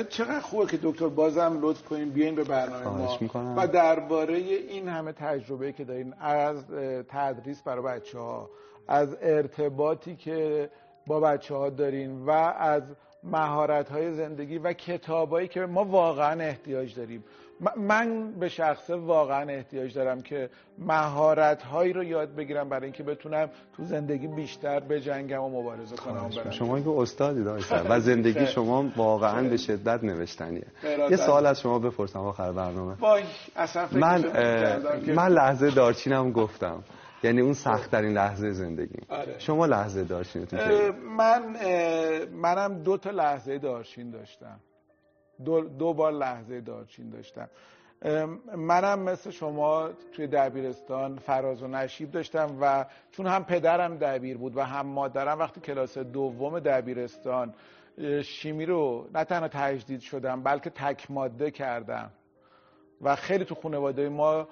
چقدر 0.08 0.40
خوبه 0.40 0.66
که 0.66 0.78
دکتر 0.82 1.08
بازم 1.08 1.58
لطف 1.62 1.82
کنین 1.82 2.10
بیاین 2.10 2.34
به 2.34 2.44
برنامه 2.44 2.86
ما. 2.86 3.18
می‌کنم. 3.20 3.54
و 3.56 3.66
درباره 3.66 4.34
این 4.34 4.88
همه 4.88 5.12
تجربه 5.12 5.72
که 5.72 5.84
دارین 5.84 6.14
از 6.20 6.64
تدریس 7.08 7.62
برای 7.62 7.84
بچه 7.84 8.18
ها 8.18 8.50
از 8.88 9.16
ارتباطی 9.22 10.16
که 10.16 10.70
با 11.06 11.20
بچه 11.20 11.54
ها 11.54 11.70
دارین 11.70 12.26
و 12.26 12.30
از 12.58 12.82
مهارت 13.22 13.88
های 13.88 14.14
زندگی 14.14 14.58
و 14.58 14.72
کتابایی 14.72 15.48
که 15.48 15.60
ما 15.60 15.84
واقعا 15.84 16.40
احتیاج 16.40 16.94
داریم. 16.94 17.24
من 17.76 18.32
به 18.32 18.48
شخصه 18.48 18.94
واقعا 18.96 19.50
احتیاج 19.50 19.94
دارم 19.94 20.22
که 20.22 20.50
مهارت 20.78 21.62
هایی 21.62 21.92
رو 21.92 22.04
یاد 22.04 22.34
بگیرم 22.34 22.68
برای 22.68 22.84
اینکه 22.84 23.02
بتونم 23.02 23.50
تو 23.76 23.84
زندگی 23.84 24.26
بیشتر 24.26 24.80
بجنگم 24.80 25.42
و 25.42 25.60
مبارزه 25.60 25.96
کنم 25.96 26.28
برم. 26.36 26.50
شما 26.50 26.80
که 26.80 26.90
استادی 26.90 27.44
داشتن 27.44 27.86
و 27.88 28.00
زندگی 28.00 28.46
شما 28.46 28.90
واقعا 28.96 29.48
به 29.48 29.56
شدت 29.56 30.04
نوشتنیه. 30.04 30.66
یه 31.10 31.16
سوال 31.16 31.46
از 31.46 31.60
شما 31.60 31.78
بپرسم 31.78 32.18
آخر 32.18 32.52
برنامه 32.52 32.94
وای 33.00 33.22
اصلا 33.56 33.86
فکر 33.86 33.98
من 33.98 34.24
من 35.14 35.28
لحظه 35.28 35.70
دارچینم 35.70 36.32
گفتم. 36.32 36.82
یعنی 37.22 37.40
اون 37.40 37.52
سخت 37.52 37.90
ترین 37.90 38.12
لحظه 38.12 38.50
زندگی 38.50 38.98
آره. 39.08 39.38
شما 39.38 39.66
لحظه 39.66 40.24
کی 40.24 40.56
من 41.16 41.56
اه، 41.60 42.24
منم 42.24 42.82
دو 42.82 42.96
تا 42.96 43.10
لحظه 43.10 43.58
دارچین 43.58 44.10
داشتم. 44.10 44.60
دو, 45.44 45.60
دو 45.60 45.94
بار 45.94 46.12
لحظه 46.12 46.60
دارچین 46.60 47.10
داشتم. 47.10 47.48
منم 48.56 48.98
مثل 48.98 49.30
شما 49.30 49.88
توی 50.12 50.26
دبیرستان 50.26 51.16
فراز 51.18 51.62
و 51.62 51.66
نشیب 51.66 52.10
داشتم 52.10 52.56
و 52.60 52.84
چون 53.10 53.26
هم 53.26 53.44
پدرم 53.44 53.96
دبیر 53.96 54.36
بود 54.36 54.56
و 54.56 54.60
هم 54.60 54.86
مادرم 54.86 55.38
وقتی 55.38 55.60
کلاس 55.60 55.98
دوم 55.98 56.58
دبیرستان 56.58 57.54
شیمی 58.24 58.66
رو 58.66 59.08
نه 59.14 59.24
تنها 59.24 59.48
تجدید 59.48 60.00
شدم 60.00 60.42
بلکه 60.42 60.70
تک 60.70 61.10
ماده 61.10 61.50
کردم. 61.50 62.10
و 63.02 63.16
خیلی 63.16 63.44
تو 63.44 63.54
خانواده 63.54 64.08
ما 64.08 64.48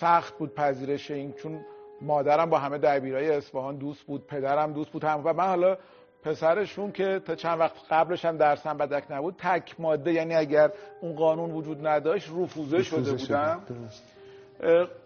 سخت 0.00 0.38
بود 0.38 0.54
پذیرش 0.54 1.10
این 1.10 1.32
چون 1.32 1.64
مادرم 2.00 2.50
با 2.50 2.58
همه 2.58 2.78
دبیرای 2.78 3.30
اصفهان 3.30 3.76
دوست 3.76 4.02
بود 4.02 4.26
پدرم 4.26 4.72
دوست 4.72 4.90
بود 4.90 5.04
هم 5.04 5.20
و 5.24 5.32
من 5.32 5.46
حالا 5.46 5.76
پسرشون 6.22 6.92
که 6.92 7.20
تا 7.26 7.34
چند 7.34 7.60
وقت 7.60 7.74
قبلش 7.90 8.24
هم 8.24 8.36
درسم 8.36 8.76
بدک 8.76 9.04
نبود 9.10 9.34
تک 9.38 9.80
ماده 9.80 10.12
یعنی 10.12 10.34
اگر 10.34 10.70
اون 11.00 11.14
قانون 11.16 11.50
وجود 11.50 11.86
نداشت 11.86 12.30
رفوزه 12.36 12.82
شده 12.82 13.12
بودم. 13.12 13.60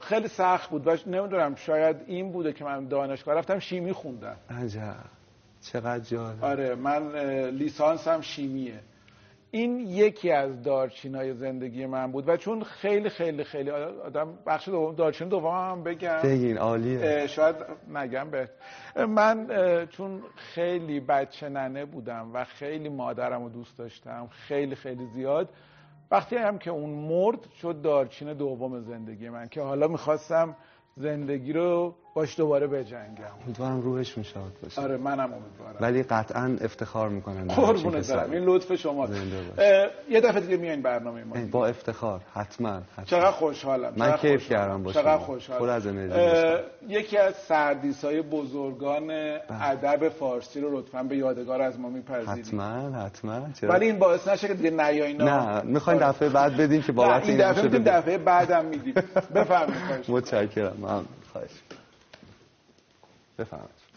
خیلی 0.01 0.29
سخت 0.29 0.71
بود 0.71 0.87
و 0.87 0.97
نمی‌دونم 1.07 1.55
شاید 1.55 1.97
این 2.07 2.33
بوده 2.33 2.53
که 2.53 2.65
من 2.65 2.89
دانشگاه 2.89 3.35
رفتم 3.35 3.59
شیمی 3.59 3.93
خوندم. 3.93 4.37
عجب. 4.51 4.95
چقدر 5.61 6.05
جالب. 6.05 6.45
آره 6.45 6.75
من 6.75 7.17
لیسانسم 7.49 8.21
شیمیه. 8.21 8.81
این 9.55 9.81
یکی 9.81 10.31
از 10.31 10.63
دارچینای 10.63 11.35
زندگی 11.35 11.87
من 11.87 12.13
بود 12.13 12.29
و 12.29 12.37
چون 12.37 12.63
خیلی 12.63 13.09
خیلی 13.09 13.45
خیلی 13.45 13.71
آدم 13.71 14.39
بخش 14.47 14.69
دوم 14.69 14.95
دارچین 14.95 15.29
دوم 15.29 15.71
هم 15.71 15.83
بگم. 15.83 16.19
بگین 16.25 16.59
عالیه. 16.59 17.27
شاید 17.27 17.57
نگم 17.95 18.31
به 18.31 18.49
من 19.07 19.47
چون 19.87 20.23
خیلی 20.37 21.01
بچه 21.01 21.49
ننه 21.49 21.85
بودم 21.85 22.31
و 22.35 22.45
خیلی 22.45 22.89
مادرم 22.89 23.43
رو 23.43 23.49
دوست 23.49 23.79
داشتم 23.79 24.29
خیلی 24.31 24.75
خیلی 24.75 25.07
زیاد 25.07 25.49
وقتی 26.11 26.37
هم 26.37 26.59
که 26.59 26.71
اون 26.71 26.91
مرد 26.91 27.51
شد 27.61 27.83
دارچین 27.83 28.33
دوم 28.33 28.81
زندگی 28.81 29.29
من 29.29 29.49
که 29.49 29.61
حالا 29.63 29.89
می‌خواستم 29.89 30.57
زندگی 30.97 31.53
رو 31.53 31.95
باش 32.15 32.37
دوباره 32.39 32.67
بجنگم 32.67 33.25
امیدوارم 33.45 33.81
روحش 33.81 34.19
میشاد 34.19 34.53
باشه. 34.63 34.81
آره 34.81 34.97
منم 34.97 35.21
امیدوارم. 35.21 35.77
ولی 35.81 36.03
قطعا 36.03 36.57
افتخار 36.61 37.09
می‌کنن. 37.09 37.49
قربونت 37.49 38.13
برم 38.13 38.31
این 38.31 38.45
لطف 38.45 38.75
شما. 38.75 39.09
یه 40.11 40.21
دفعه 40.21 40.41
دیگه 40.41 40.57
میایین 40.57 40.83
برنامه 40.83 41.25
ما. 41.25 41.37
با 41.51 41.67
افتخار. 41.67 42.21
حتما, 42.35 42.69
حتما. 42.69 43.05
چقدر 43.05 43.31
خوشحالم 43.31 43.93
من 43.97 44.17
کیف 44.17 44.49
کردم 44.49 44.83
باشه 44.83 45.01
چقدر 45.01 45.19
خوشحالم. 45.19 45.69
از 45.69 45.87
یکی 46.89 47.19
از 47.19 47.35
سردیسای 47.35 48.23
بزرگان 48.23 49.07
بله. 49.07 49.41
ادب 49.51 50.09
فارسی 50.09 50.61
رو 50.61 50.79
لطفا 50.79 51.03
به 51.03 51.17
یادگار 51.17 51.63
از 51.63 51.81
ما 51.81 51.89
میپذیرید. 51.89 52.47
حتما 52.47 52.91
حتما. 53.05 53.47
ولی 53.63 53.87
این 53.87 53.99
باعث 53.99 54.29
نشه 54.29 54.49
که 54.49 54.55
دیگه 54.55 54.71
نیاین 54.71 55.23
نه 55.23 55.63
می‌خواین 55.63 56.01
دفعه 56.09 56.29
بعد 56.29 56.57
بدین 56.57 56.83
که 56.83 56.93
بابت 56.93 57.29
این 57.29 57.51
دفعه 57.51 57.69
دفعه 57.69 58.19
بعدم 58.19 58.65
می‌دید 58.65 58.95
بفرمایید 59.35 60.05
متشکرم. 60.09 60.77
من 60.81 61.05
خواهش 61.33 61.62
بفرمایید. 63.39 63.93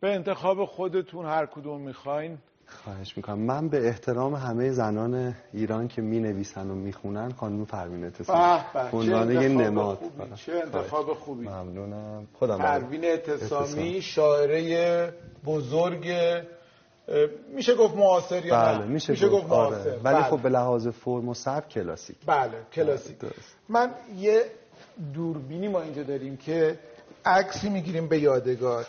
به 0.00 0.14
انتخاب 0.14 0.64
خودتون 0.64 1.26
هر 1.26 1.46
کدوم 1.46 1.80
می‌خواین. 1.80 2.38
خواهش 2.66 3.16
می‌کنم. 3.16 3.38
من 3.38 3.68
به 3.68 3.88
احترام 3.88 4.34
همه 4.34 4.70
زنان 4.70 5.34
ایران 5.52 5.88
که 5.88 6.02
می 6.02 6.20
نویسن 6.20 6.70
و 6.70 6.74
می‌خونن 6.74 7.32
خانم 7.32 7.66
پروین 7.66 8.04
اتصامی 8.04 8.60
عنوان 8.92 9.30
یه 9.30 9.48
نماد. 9.48 9.98
چه 10.34 10.52
انتخاب 10.52 11.14
خوبی. 11.14 11.48
ممنونم. 11.48 12.26
خودم 12.38 12.58
پروین 12.58 13.04
اتصامی 13.04 14.02
شاعره 14.02 15.12
بزرگ 15.44 16.12
میشه 17.54 17.74
گفت 17.74 17.96
معاصر 17.96 18.46
یا 18.46 18.54
بله، 18.54 18.86
میشه, 18.86 19.12
میشه 19.12 19.28
گفت 19.28 19.50
آره. 19.50 19.76
معاصر. 19.76 19.90
ولی 19.90 20.00
بله. 20.02 20.22
خب 20.22 20.40
به 20.40 20.48
لحاظ 20.48 20.88
فرم 20.88 21.28
و 21.28 21.34
سبک 21.34 21.68
کلاسیک. 21.68 22.16
بله 22.26 22.52
کلاسیک. 22.72 23.18
بله. 23.18 23.30
من 23.68 23.90
یه 24.16 24.44
دوربینی 25.14 25.68
ما 25.68 25.80
اینجا 25.82 26.02
داریم 26.02 26.36
که 26.36 26.78
عکسی 27.26 27.68
می‌گیریم 27.68 28.08
به 28.08 28.18
یادگار. 28.18 28.86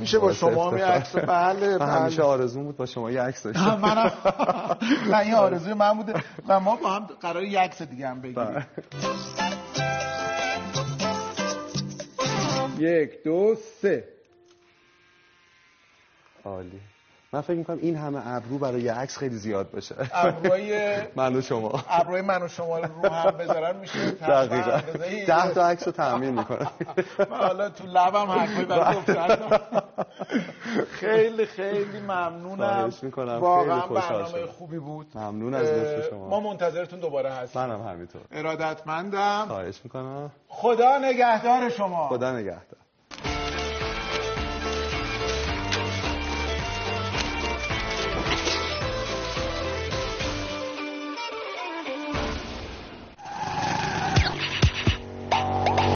میشه 0.00 0.18
با 0.18 0.32
شما 0.32 0.70
می 0.70 0.80
عکس. 0.80 1.16
بله 1.16 1.78
بله 1.78 1.92
همیشه 1.92 2.22
آرزو 2.22 2.62
بود 2.62 2.76
با 2.76 2.86
شما 2.86 3.10
یه 3.10 3.20
عکس 3.22 3.42
داشتم 3.42 3.78
منم. 3.80 4.12
نه 5.10 5.18
این 5.18 5.34
آرزوی 5.34 5.74
من 5.74 5.92
بوده. 5.94 6.22
و 6.48 6.60
ما 6.60 6.76
با 6.76 6.90
هم 6.90 7.06
قرار 7.20 7.44
یه 7.44 7.60
عکس 7.60 7.82
دیگه 7.82 8.08
هم 8.08 8.20
بگیریم. 8.20 8.44
بله. 8.44 8.66
یک 12.78 13.22
دو 13.24 13.56
سه. 13.82 14.08
عالی. 16.44 16.80
من 17.34 17.40
فکر 17.40 17.56
می‌کنم 17.56 17.78
این 17.80 17.96
همه 17.96 18.22
ابرو 18.26 18.58
برای 18.58 18.80
یه 18.80 18.92
عکس 18.92 19.18
خیلی 19.18 19.36
زیاد 19.36 19.70
باشه. 19.70 19.94
ابروی 20.12 20.96
من 21.16 21.36
و 21.36 21.40
شما. 21.40 21.82
ابروی 21.88 22.20
من 22.20 22.42
و 22.42 22.48
شما 22.48 22.78
رو 22.78 23.08
هم 23.08 23.30
بذارن 23.30 23.76
میشه. 23.76 24.10
دقیقا. 24.10 24.80
ده 25.26 25.54
تا 25.54 25.68
عکس 25.68 25.86
رو 25.86 25.92
تامین 25.92 26.30
می‌کنم. 26.30 26.70
من 27.30 27.36
حالا 27.36 27.68
تو 27.70 27.84
لبم 27.86 28.30
حرفای 28.30 28.64
برای 28.64 28.96
خیلی 30.90 31.46
خیلی 31.46 32.00
ممنونم. 32.00 32.92
می‌کنم. 33.02 33.38
واقعا 33.40 33.86
برنامه 33.86 34.46
خوبی 34.46 34.78
بود. 34.78 35.06
ممنون 35.14 35.54
از 35.54 35.66
لطف 35.66 36.10
شما. 36.10 36.28
ما 36.28 36.40
منتظرتون 36.40 37.00
دوباره 37.00 37.30
هستیم. 37.30 37.62
منم 37.62 37.82
همینطور. 37.88 38.22
ارادتمندم. 38.32 39.44
خواهش 39.48 39.80
می‌کنم. 39.84 40.30
خدا 40.48 40.98
نگهدار 40.98 41.68
شما. 41.68 42.08
خدا 42.08 42.32
نگهدار. 42.32 42.83